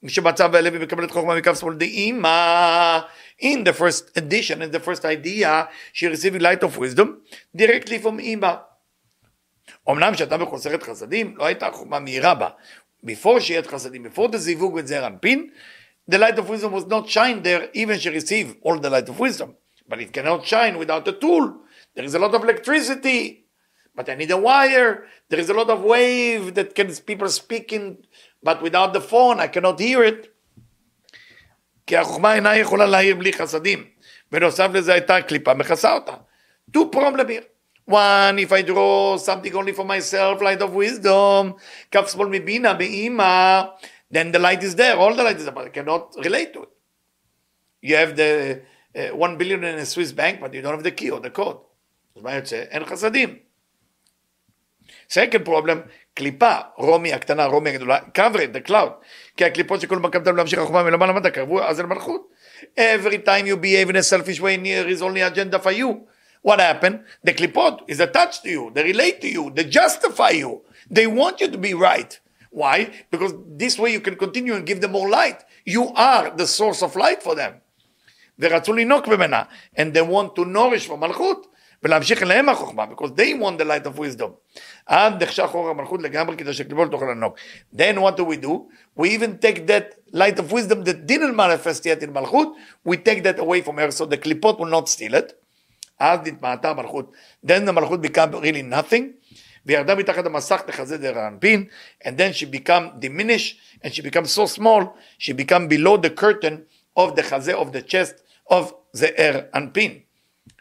מי 0.04 0.10
שמצב 0.10 0.56
הלוי 0.56 0.80
מקבל 0.80 1.04
את 1.04 1.12
חוכמה 1.12 1.36
מכף 1.36 1.60
שמאל 1.60 1.76
דאמא, 1.76 3.00
in 3.42 3.66
the 3.66 3.74
first 3.74 4.18
edition, 4.18 4.62
in 4.62 4.72
the 4.72 4.80
first 4.80 5.06
idea, 5.06 5.68
she 5.94 6.08
received 6.08 6.42
light 6.42 6.64
of 6.64 6.78
wisdom 6.78 7.08
directly 7.58 8.00
from 8.04 8.20
אמא. 8.20 8.54
אמנם 9.90 10.14
כשאתה 10.14 10.38
בחוסרת 10.38 10.84
חסדים, 10.84 11.38
לא 11.38 11.46
הייתה 11.46 11.72
חוכמה 11.72 12.00
מהירה 12.00 12.36
בה. 12.36 12.50
before 13.06 13.40
she 13.40 13.54
had 13.54 13.68
חסדים, 13.68 14.06
before 14.06 14.28
the 14.32 14.38
זיווג 14.38 14.80
with 14.80 14.86
זעיר 14.86 15.08
אנפין, 15.08 15.50
the 16.07 16.19
light 16.19 16.39
of 16.39 16.49
wisdom 16.49 16.73
was 16.73 16.87
not 16.87 17.09
shine 17.09 17.43
there, 17.43 17.69
even 17.75 17.99
she 17.99 18.09
received 18.09 18.57
all 18.63 18.79
the 18.79 18.91
light 18.91 19.09
of 19.09 19.19
wisdom. 19.21 19.57
But 19.89 20.01
it 20.01 20.13
cannot 20.13 20.47
shine 20.47 20.79
without 20.79 21.07
a 21.09 21.13
tool. 21.13 21.45
There 21.95 22.05
is 22.05 22.15
a 22.15 22.19
lot 22.19 22.35
of 22.35 22.43
electricity, 22.43 23.47
but 23.95 24.09
I 24.09 24.15
need 24.15 24.31
a 24.31 24.37
wire. 24.37 25.07
There 25.29 25.39
is 25.39 25.51
a 25.51 25.55
lot 25.55 25.71
of 25.71 25.83
wave 25.83 26.55
that 26.55 26.75
can 26.75 26.95
people 26.95 27.29
speaking, 27.29 27.99
but 28.43 28.63
without 28.63 28.93
the 28.93 29.01
phone 29.01 29.41
I 29.41 29.49
cannot 29.49 29.79
hear 29.81 30.03
it. 30.05 30.35
כי 31.87 31.97
החוכמה 31.97 32.35
אינה 32.35 32.57
יכולה 32.57 32.87
להעיר 32.87 33.17
בלי 33.17 33.33
חסדים. 33.33 33.85
בנוסף 34.33 34.69
לזה 34.75 34.93
הייתה 34.93 35.23
קליפה 35.23 35.55
מכסה 35.55 35.93
אותה. 35.93 36.13
Two 36.77 36.91
problem 36.93 37.29
here. 37.29 37.45
One, 37.89 38.39
if 38.39 38.53
I 38.53 38.61
draw 38.61 39.17
something 39.17 39.55
only 39.55 39.73
for 39.73 39.85
myself, 39.85 40.43
light 40.43 40.61
of 40.61 40.75
wisdom, 40.75 41.53
כף 41.91 42.13
שמאל 42.13 42.29
מבינה, 42.29 42.75
באימא, 42.75 43.63
then 44.13 44.33
the 44.33 44.39
light 44.39 44.63
is 44.63 44.75
there, 44.75 44.97
all 44.97 45.15
the 45.15 45.23
light 45.23 45.37
is 45.37 45.45
there, 45.45 45.53
but 45.53 45.67
I 45.67 45.71
cannot 45.71 46.15
relate 46.25 46.53
to 46.55 46.63
it. 46.63 46.69
You 47.83 47.97
have 47.97 48.17
the 48.17 48.63
uh, 48.97 49.17
one 49.17 49.37
billion 49.37 49.63
in 49.65 49.79
a 49.79 49.87
Swiss 49.87 50.13
bank, 50.13 50.41
but 50.41 50.53
you 50.55 50.63
don't 50.63 50.75
have 50.75 50.83
the 50.83 50.93
key 50.93 51.11
or 51.11 51.21
the 51.21 51.31
code. 51.31 51.59
אז 52.17 52.23
מה 52.23 52.35
יוצא? 52.35 52.57
אין 52.71 52.85
חסדים. 52.85 53.39
Second 55.09 55.45
problem, 55.45 55.89
קליפה, 56.15 56.57
רומי 56.77 57.13
הקטנה, 57.13 57.47
רומי 57.47 57.71
הגדולה, 57.71 57.99
cover 58.19 58.39
the 58.39 58.69
cloud. 58.69 58.91
כי 59.37 59.45
הקליפות 59.45 59.81
שכל 59.81 59.99
מקמתם 59.99 60.37
להמשיך 60.37 60.59
החוכמה 60.59 60.83
מלמעלה 60.83 61.13
למטה, 61.13 61.31
קרבו 61.31 61.63
אז 61.63 61.81
אל 61.81 61.87
מלכות. 61.87 62.29
Every 62.79 63.19
time 63.25 63.47
you 63.47 63.57
behave 63.57 63.91
in 63.91 63.97
a 63.97 64.03
selfish 64.03 64.41
way, 64.41 64.57
there 64.57 64.89
is 64.89 65.03
only 65.03 65.21
agenda 65.21 65.59
for 65.59 65.73
you. 65.73 66.09
What 66.43 66.61
happened? 66.61 67.05
The 67.25 67.33
klipot 67.35 67.83
is 67.89 68.01
attached 68.01 68.43
to 68.45 68.51
you, 68.51 68.71
they 68.75 68.85
relate 68.85 69.21
to 69.21 69.29
you, 69.29 69.51
they 69.55 69.65
justify 69.65 70.31
you. 70.31 70.63
They 70.91 71.07
want 71.07 71.41
you 71.41 71.49
to 71.49 71.59
be 71.59 71.75
right. 71.75 72.19
Why? 72.53 72.91
Because 73.11 73.35
this 73.57 73.79
way 73.79 73.93
you 73.93 74.01
can 74.01 74.17
continue 74.17 74.55
and 74.55 74.67
give 74.67 74.81
them 74.81 74.93
more 74.93 75.09
light. 75.09 75.45
You 75.65 75.93
are 75.95 76.31
the 76.31 76.47
source 76.47 76.83
of 76.83 76.97
light 76.97 77.23
for 77.23 77.35
them. 77.35 77.61
ורצו 78.39 78.73
לינוק 78.73 79.09
ממנה, 79.09 79.43
and 79.77 79.95
they 79.95 80.03
want 80.03 80.35
to 80.37 80.45
nourish 80.45 80.87
for 80.89 80.97
מלכות, 80.97 81.47
ולהמשיך 81.83 82.23
אליהם 82.23 82.49
החוכמה, 82.49 82.87
because 82.91 83.11
they 83.11 83.35
want 83.35 83.59
the 83.59 83.65
light 83.65 83.87
of 83.87 83.99
wisdom. 83.99 84.59
עד 84.87 85.23
נחשך 85.23 85.51
אור 85.55 85.69
המלכות 85.71 86.03
לגמרי 86.03 86.37
כדי 86.37 86.53
שקליפות 86.53 86.91
תוכל 86.91 87.05
לנוק. 87.05 87.39
Then 87.75 87.97
what 87.97 88.17
do 88.17 88.25
we 88.25 88.37
do? 88.37 88.69
We 88.97 89.09
even 89.11 89.39
take 89.39 89.67
that 89.67 89.95
light 90.13 90.39
of 90.39 90.53
wisdom 90.53 90.85
that 90.85 91.07
didn't 91.07 91.35
manifest 91.37 91.85
yet 91.85 92.03
in 92.03 92.13
מלכות, 92.13 92.49
we 92.89 92.97
take 92.97 93.23
that 93.23 93.39
away 93.39 93.63
from 93.63 93.77
her, 93.77 93.91
so 93.91 94.07
the 94.07 94.17
קליפות 94.17 94.59
will 94.59 94.71
not 94.71 94.89
steal 94.89 95.15
it. 95.15 95.33
אז 95.99 96.19
נתמעטה 96.25 96.71
המלכות. 96.71 97.13
Then 97.47 97.69
the 97.69 97.73
מלכות 97.73 98.01
become 98.01 98.33
really 98.33 98.63
nothing. 98.63 99.22
וירדה 99.67 99.95
מתחת 99.95 100.27
המסך 100.27 100.63
לחזה 100.69 100.99
דרך 100.99 101.17
האנפין, 101.17 101.65
and 102.05 102.07
then 102.07 102.33
she 102.33 102.47
become 102.47 103.01
diminished, 103.01 103.85
and 103.85 103.89
she 103.89 104.03
become 104.03 104.25
so 104.25 104.59
small, 104.59 104.83
she 105.19 105.33
become 105.33 105.69
below 105.69 105.97
the 105.97 106.11
curtain 106.11 106.65
of 106.97 107.15
the 107.17 107.23
חזה 107.23 107.55
of 107.55 107.73
the 107.73 107.83
chest 107.83 108.23
of 108.53 108.73
זעיר 108.93 109.41
אנפין. 109.55 109.99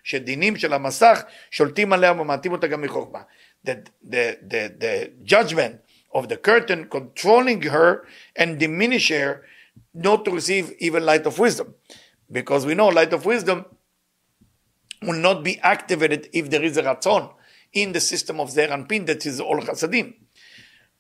שדינים 0.03 0.55
של 0.55 0.73
המסך 0.73 1.23
שולטים 1.51 1.93
עליה 1.93 2.11
וממעטים 2.11 2.51
אותה 2.51 2.67
גם 2.67 2.81
מחוכמה. 2.81 3.21
The, 3.65 3.69
the, 4.09 4.37
the, 4.49 4.83
the 4.83 5.11
judgment 5.25 5.75
of 6.15 6.27
the 6.29 6.37
curtain 6.37 6.87
controlling 6.89 7.61
her 7.63 8.05
and 8.35 8.57
diminish 8.59 9.09
her 9.09 9.43
not 9.93 10.23
to 10.25 10.31
receive 10.31 10.73
even 10.79 11.05
light 11.05 11.25
of 11.25 11.39
wisdom. 11.39 11.67
Because 12.31 12.65
we 12.65 12.73
know 12.75 12.87
light 12.87 13.13
of 13.13 13.25
wisdom 13.25 13.65
will 15.01 15.21
not 15.27 15.43
be 15.43 15.59
activated 15.59 16.29
if 16.33 16.49
there 16.49 16.63
is 16.63 16.77
a 16.77 16.83
ratzon 16.83 17.29
in 17.72 17.92
the 17.92 18.00
system 18.00 18.40
of 18.40 18.50
Zer 18.50 18.68
Anpin, 18.68 19.06
that 19.06 19.24
is 19.26 19.40
all 19.40 19.60
חסדים, 19.60 20.12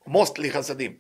mostly 0.06 0.50
חסדים, 0.50 0.96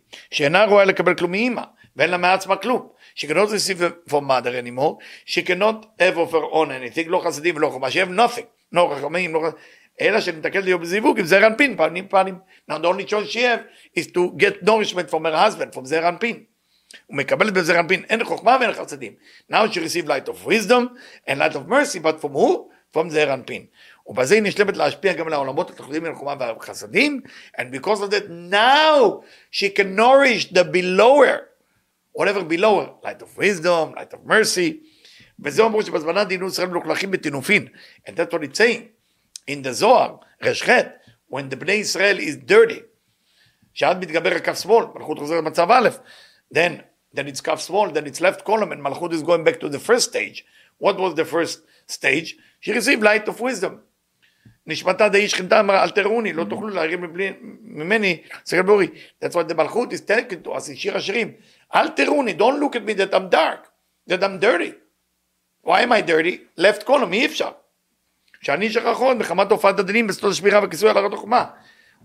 She 3.14 3.26
cannot 3.26 3.50
receive 3.50 3.94
from 4.06 4.24
mother 4.24 4.56
anymore, 4.56 4.98
she 5.26 5.42
cannot 5.42 5.86
have 5.98 6.16
of 6.16 6.32
her 6.32 6.44
own 6.50 6.70
anything, 6.70 7.08
לא 7.08 7.22
חסדים 7.24 7.56
ולא 7.56 7.90
she 7.90 7.98
have 7.98 8.08
nothing, 8.08 8.46
לא 8.72 8.88
no. 8.88 9.32
לא 9.32 9.40
חסדים. 9.40 9.52
אלא 10.00 10.20
שמתקן 10.20 10.62
להיות 10.62 10.80
בזיווג 10.80 11.18
עם 11.18 11.26
זר 11.26 11.46
אנפין, 11.46 11.76
פנים 11.76 12.08
פנים. 12.08 12.38
Now 12.70 12.74
the 12.74 12.86
only 12.86 13.04
choice 13.04 13.28
she 13.30 13.40
have 13.40 13.64
is 13.94 14.06
to 14.06 14.32
get 14.36 14.62
nourishment 14.62 15.10
from 15.10 15.24
her 15.24 15.36
husband, 15.36 15.74
from 15.74 15.84
זר 15.84 16.08
אנפין. 16.08 16.44
הוא 17.06 17.16
מקבלת 17.16 17.52
בזר 17.52 17.80
אנפין, 17.80 18.04
אין 18.08 18.24
חוכמה 18.24 18.56
ואין 18.60 18.72
חסדים. 18.72 19.12
Now 19.50 19.66
she 19.72 19.78
receive 19.78 20.06
light 20.06 20.28
of 20.28 20.46
wisdom 20.46 20.88
and 21.28 21.38
light 21.38 21.54
of 21.54 21.68
mercy, 21.68 21.98
but 21.98 22.20
from 22.20 22.32
who? 22.32 22.70
From 22.96 23.08
זר 23.08 23.34
אנפין. 23.34 23.66
ובזה 24.07 24.35
היא 24.35 24.43
נשלמת 24.43 24.77
להשפיע 24.77 25.13
גם 25.13 25.27
על 25.27 25.33
העולמות 25.33 25.69
התחתונים 25.69 26.03
מלחומה 26.03 26.33
והחסדים, 26.39 27.21
and 27.57 27.71
because 27.71 28.01
of 28.01 28.11
that 28.11 28.29
now 28.29 29.23
she 29.51 29.69
can 29.69 29.95
nourish 29.95 30.53
the 30.53 30.63
below 30.63 31.23
her, 31.23 31.39
whatever 32.13 32.43
below 32.43 32.81
her, 32.81 32.89
light 33.03 33.21
of 33.21 33.37
wisdom, 33.37 33.93
light 33.95 34.13
of 34.13 34.25
mercy, 34.25 34.73
וזה 35.39 35.65
אמרו 35.65 35.83
שבזמנה 35.83 36.23
דינו 36.23 36.47
ישראל 36.47 36.67
מלוכלכים 36.67 37.11
בטינופין, 37.11 37.67
and 38.07 38.11
that's 38.11 38.33
what 38.33 38.43
it's 38.43 38.57
saying, 38.57 38.83
in 39.51 39.63
the 39.63 39.71
זוהר, 39.71 40.15
רש 40.43 40.63
when 41.29 41.49
the 41.51 41.55
בני 41.55 41.71
ישראל 41.71 42.19
is 42.19 42.49
dirty, 42.51 42.81
שעד 43.73 43.99
מתגבר 44.01 44.35
הכף 44.35 44.61
שמאל, 44.61 44.85
מלכות 44.95 45.19
חוזרת 45.19 45.37
למצב 45.37 45.71
א', 45.71 45.89
then, 46.53 46.71
then 47.15 47.27
it's 47.27 47.41
כף 47.41 47.59
שמאל, 47.67 47.91
then 47.91 48.07
it's 48.07 48.21
left 48.21 48.45
column, 48.45 48.71
and 48.71 48.81
מלכות 48.81 49.11
is 49.11 49.21
going 49.23 49.43
back 49.43 49.59
to 49.59 49.69
the 49.69 49.79
first 49.79 50.09
stage. 50.09 50.45
What 50.79 50.97
was 50.97 51.15
the 51.15 51.25
first 51.25 51.59
stage? 51.87 52.37
She 52.61 52.71
received 52.71 53.03
light 53.03 53.27
of 53.27 53.39
wisdom. 53.39 53.81
נשמתה 54.67 55.09
די 55.09 55.27
שכנתה 55.27 55.59
אמרה 55.59 55.83
אל 55.83 55.89
תראוני 55.89 56.33
לא 56.33 56.43
תוכלו 56.43 56.67
להרים 56.67 57.15
ממני 57.63 58.21
סגל 58.45 58.61
בורי 58.61 58.87
that's 59.23 59.33
what 59.33 59.51
the 59.51 59.53
מלכות 59.53 59.93
is 59.93 59.97
taken 59.97 60.47
to 60.47 60.49
us 60.49 60.75
שיר 60.75 60.97
השירים 60.97 61.31
אל 61.75 61.89
תראוני 61.89 62.35
don't 62.37 62.61
look 62.61 62.75
at 62.75 62.89
me 62.89 62.93
that 62.99 63.13
I'm 63.13 63.33
dark 63.33 63.67
that 64.09 64.23
I'm 64.23 64.39
dirty 64.41 64.73
why 65.65 65.81
am 65.81 65.91
I 65.91 66.01
dirty 66.01 66.61
left 66.61 66.87
column 66.87 67.13
אי 67.13 67.25
אפשר 67.25 67.51
שאני 68.41 68.69
שכחון 68.69 69.17
מחמת 69.17 69.49
תופעת 69.49 69.79
הדינים 69.79 70.07
בסוד 70.07 70.31
השמירה 70.31 70.59
וכיסוי 70.63 70.89
על 70.89 70.97
הרת 70.97 71.13
החומה 71.13 71.45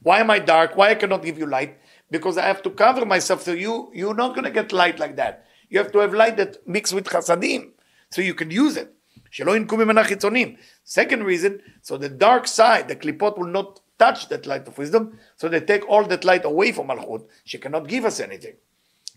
why 0.04 0.18
am 0.24 0.30
I 0.30 0.48
dark 0.48 0.76
why 0.76 0.90
I 0.90 0.94
cannot 0.94 1.22
give 1.22 1.38
you 1.38 1.46
light 1.46 1.72
because 2.14 2.36
I 2.36 2.46
have 2.52 2.62
to 2.62 2.70
cover 2.70 3.04
myself 3.04 3.42
so 3.42 3.52
you 3.52 3.90
you're 3.94 4.18
not 4.22 4.34
going 4.34 4.44
to 4.44 4.54
get 4.60 4.72
light 4.72 4.98
like 4.98 5.16
that 5.16 5.34
you 5.70 5.78
have 5.82 5.92
to 5.92 5.98
have 5.98 6.12
light 6.14 6.36
that 6.36 6.52
mixed 6.66 6.94
with 6.94 7.08
חסדים 7.08 7.72
so 8.10 8.20
you 8.20 8.34
can 8.34 8.50
use 8.50 8.76
it 8.76 8.90
שלא 9.31 9.55
ינקו 9.55 9.77
ממנה 9.77 10.03
חיצונים. 10.03 10.55
Second 10.85 11.21
reason, 11.23 11.61
so 11.83 11.97
the 11.97 12.09
dark 12.09 12.47
side, 12.47 12.89
the 12.89 12.95
קליפות 12.95 13.37
will 13.37 13.53
not 13.55 13.79
touch 13.97 14.29
that 14.29 14.45
light 14.45 14.67
of 14.67 14.77
wisdom, 14.77 15.17
so 15.37 15.47
they 15.47 15.59
take 15.59 15.83
all 15.89 16.03
that 16.03 16.23
light 16.23 16.45
away 16.45 16.71
from 16.71 16.87
מלכות, 16.87 17.27
she 17.45 17.57
cannot 17.57 17.87
give 17.87 18.05
us 18.05 18.19
anything. 18.19 18.55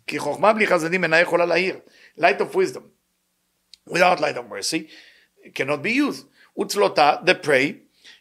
כי 0.07 0.19
חוכמה 0.19 0.53
בלי 0.53 0.67
חסדים 0.67 1.05
אינה 1.05 1.21
יכולה 1.21 1.47
להאיר. 1.47 1.79
light 2.19 2.41
of 2.41 2.55
wisdom, 2.55 2.83
without 3.91 4.21
light 4.21 4.37
of 4.37 4.49
mercy, 4.49 4.89
cannot 5.55 5.83
be 5.83 5.93
used. 5.93 6.25
וצלותה, 6.61 7.15
the 7.27 7.47
pray, 7.47 7.73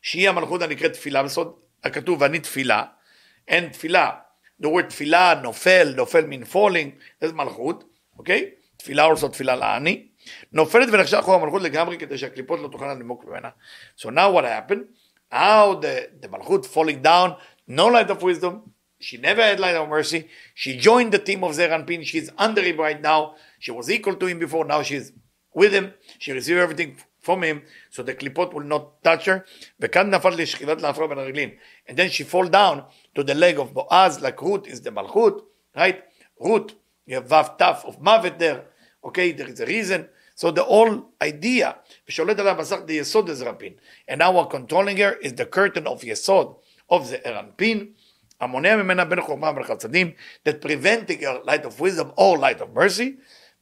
שהיא 0.02 0.30
המלכות 0.30 0.62
הנקראת 0.62 0.94
תפילה, 0.94 1.24
בסוד 1.24 1.56
הכתוב 1.84 2.22
ואני 2.22 2.39
תפילה, 2.39 2.84
אין 3.48 3.70
תפילה, 3.70 4.12
the 4.63 4.65
word 4.65 4.89
תפילה, 4.89 5.34
נופל, 5.44 5.94
נופל 5.96 6.26
מן 6.26 6.44
falling, 6.44 6.89
זה 7.22 7.34
מלכות, 7.34 7.84
אוקיי? 8.18 8.50
תפילה 8.78 9.12
also 9.12 9.28
תפילה 9.28 9.56
לעני. 9.56 10.08
נופלת 10.53 10.88
ונחשב 10.92 11.16
אחורה 11.16 11.37
המלכות 11.37 11.62
לגמרי 11.62 11.98
כדי 11.98 12.18
שהקליפות 12.18 12.61
לא 12.61 12.68
תוכלנה 12.68 12.94
לנמוק 12.94 13.24
ממנה. 13.24 13.48
So 13.98 14.05
now 14.05 14.31
what 14.31 14.44
happened? 14.44 14.85
How 15.33 15.74
the, 15.81 16.24
the 16.24 16.29
מלכות 16.29 16.66
falling 16.66 17.03
down, 17.03 17.37
no 17.66 17.87
light 17.87 18.11
of 18.11 18.22
wisdom, 18.22 18.72
she 19.00 19.16
never 19.18 19.42
had 19.42 19.61
light 19.61 19.77
of 19.77 19.88
mercy, 19.88 20.29
she 20.55 20.77
joined 20.77 21.12
the 21.12 21.18
team 21.18 21.44
of 21.44 21.53
Zeranpin, 21.53 22.05
she's 22.05 22.31
under 22.38 22.62
him 22.62 22.79
right 22.79 23.00
now, 23.00 23.35
she 23.59 23.70
was 23.70 23.90
equal 23.90 24.14
to 24.14 24.27
him 24.27 24.38
before, 24.38 24.64
now 24.64 24.83
she's 24.83 25.12
with 25.53 25.72
him, 25.72 25.92
she 26.18 26.33
received 26.33 26.59
everything 26.59 26.96
from 27.20 27.42
him, 27.42 27.62
so 27.90 28.03
the 28.03 28.14
קליפות 28.14 28.55
will 28.55 28.64
not 28.64 29.03
touch 29.03 29.24
her, 29.27 29.44
וכאן 29.81 30.14
נפל 30.14 30.35
לשכיבת 30.37 30.83
להפרעה 30.83 31.09
בין 31.09 31.18
הרגלים. 31.18 31.50
And 31.88 31.96
then 31.96 32.11
she 32.11 32.24
fall 32.24 32.46
down 32.48 32.85
to 33.14 33.22
the 33.22 33.35
leg 33.35 33.59
of 33.59 33.74
Boaz, 33.74 34.20
like 34.20 34.40
Ruth 34.40 34.66
is 34.66 34.81
the 34.81 34.90
מלכות, 34.90 35.42
right? 35.77 36.03
Ruth, 36.40 36.74
you 37.07 37.16
have 37.16 37.29
Vav 37.29 37.59
Taf 37.59 37.85
of 37.85 38.00
Mavet 38.00 38.38
there, 38.38 38.64
okay, 39.05 39.33
there 39.33 39.48
is 39.48 39.61
a 39.61 39.66
reason. 39.66 40.09
So 40.38 40.50
the 40.50 40.64
whole 40.64 41.12
idea, 41.22 41.72
ושולט 42.09 42.38
עליו 42.38 42.57
מסך 42.59 42.77
the 42.87 42.92
יסוד 42.92 43.31
הזרפין, 43.31 43.72
and 44.11 44.14
now 44.18 44.33
what 44.33 44.50
controlling 44.50 44.96
her 44.96 45.14
is 45.22 45.33
the 45.33 45.46
curtain 45.57 45.87
of 45.87 46.05
יסוד 46.05 46.55
of 46.92 46.94
the 46.94 47.29
ערנפין, 47.29 47.87
המונע 48.40 48.77
ממנה 48.77 49.05
בין 49.05 49.20
חוכמה 49.20 49.50
ובין 49.50 49.64
חסדים, 49.64 50.11
that 50.48 50.66
preventing 50.66 51.20
her 51.20 51.44
light 51.44 51.64
of 51.64 51.81
wisdom 51.81 52.11
or 52.16 52.38
light 52.38 52.61
of 52.61 52.74
mercy, 52.74 53.11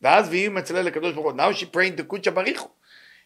ואז 0.03 0.29
והיא 0.29 0.49
מצלה 0.49 0.83
לקדוש 0.83 1.15
ברוך 1.15 1.27
הוא, 1.27 1.33
now 1.33 1.53
she 1.53 1.65
praying 1.65 2.01
to 2.01 2.03
קודשא 2.03 2.31
בריחו, 2.31 2.69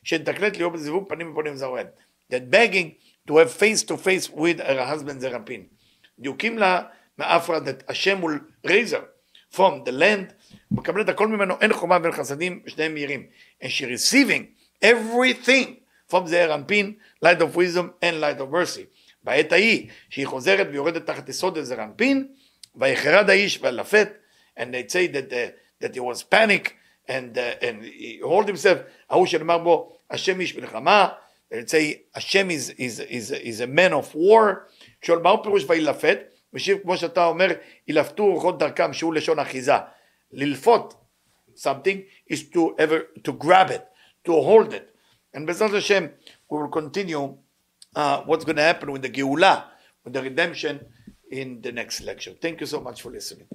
שתקלט 0.02 0.56
להיות 0.56 0.72
בזיווג 0.72 1.08
פנים 1.08 1.32
ופנים 1.32 1.56
זרוען, 1.56 1.86
that 2.32 2.50
begging 2.50 2.90
to 3.28 3.32
have 3.32 3.50
face 3.50 3.82
to 3.82 3.96
face 3.96 4.30
with 4.30 4.60
her 4.60 4.84
husband 4.94 5.18
זרפין. 5.18 5.62
דיוקים 6.18 6.58
לה 6.58 6.82
מאפרה 7.18 7.58
that 7.58 7.90
השם 7.90 8.22
will 8.22 8.68
raise 8.68 8.92
her 8.92 9.56
from 9.56 9.84
the 9.84 9.92
land 9.92 10.39
מקבלת 10.71 11.09
הכל 11.09 11.27
ממנו, 11.27 11.55
אין 11.61 11.73
חומה 11.73 11.97
ואין 12.01 12.13
חסדים, 12.13 12.61
שניהם 12.67 12.93
מהירים. 12.93 13.25
And 13.61 13.65
she 13.65 13.85
receiving 13.85 14.43
everything 14.83 15.81
from 16.11 16.27
the 16.27 16.53
אנפין, 16.53 16.93
light 17.25 17.41
of 17.41 17.55
wisdom 17.55 17.93
and 18.03 18.21
light 18.21 18.41
of 18.41 18.51
mercy. 18.51 18.85
בעת 19.23 19.51
ההיא, 19.51 19.89
שהיא 20.09 20.27
חוזרת 20.27 20.67
ויורדת 20.71 21.05
תחת 21.05 21.29
יסוד 21.29 21.57
עזר 21.57 21.83
אנפין, 21.83 22.27
ויחרד 22.75 23.29
האיש 23.29 23.59
ולפת, 23.61 24.09
and 24.59 24.61
they 24.61 24.91
say 24.91 25.07
that, 25.07 25.33
uh, 25.33 25.83
that 25.83 25.95
he 25.95 25.99
was 25.99 26.23
panic, 26.23 26.75
and, 27.07 27.37
uh, 27.37 27.65
and 27.65 27.83
he 27.83 28.19
hold 28.23 28.47
himself, 28.47 28.77
ההוא 29.09 29.25
שנאמר 29.25 29.57
בו, 29.57 29.97
השם 30.09 30.39
איש 30.39 30.55
מלחמה, 30.55 31.07
they 31.53 31.67
say, 31.67 32.15
השם 32.15 32.49
is, 32.49 32.69
is, 32.69 32.99
is, 32.99 33.31
is 33.31 33.61
a 33.61 33.67
man 33.67 33.93
of 33.93 34.15
war, 34.15 34.71
שואל 35.01 35.19
מהו 35.19 35.43
פירוש 35.43 35.63
וילפת? 35.67 36.17
משיב 36.53 36.77
כמו 36.83 36.97
שאתה 36.97 37.25
אומר, 37.25 37.47
ילפתו 37.87 38.25
רוחות 38.25 38.59
דרכם, 38.59 38.93
שהוא 38.93 39.13
לשון 39.13 39.39
אחיזה. 39.39 39.73
lilfot 40.33 40.95
something 41.55 42.05
is 42.27 42.49
to 42.49 42.75
ever 42.77 43.07
to 43.23 43.33
grab 43.33 43.69
it, 43.71 43.85
to 44.25 44.31
hold 44.31 44.73
it. 44.73 44.93
And 45.33 45.47
Bezat 45.47 45.71
Hashem, 45.71 46.11
we 46.49 46.57
will 46.57 46.69
continue 46.69 47.37
uh, 47.95 48.21
what's 48.25 48.45
going 48.45 48.57
to 48.57 48.63
happen 48.63 48.91
with 48.91 49.01
the 49.01 49.09
geula 49.09 49.65
with 50.03 50.13
the 50.13 50.21
redemption 50.21 50.85
in 51.29 51.61
the 51.61 51.71
next 51.71 52.01
lecture. 52.01 52.33
Thank 52.41 52.61
you 52.61 52.67
so 52.67 52.81
much 52.81 53.01
for 53.01 53.11
listening. 53.11 53.47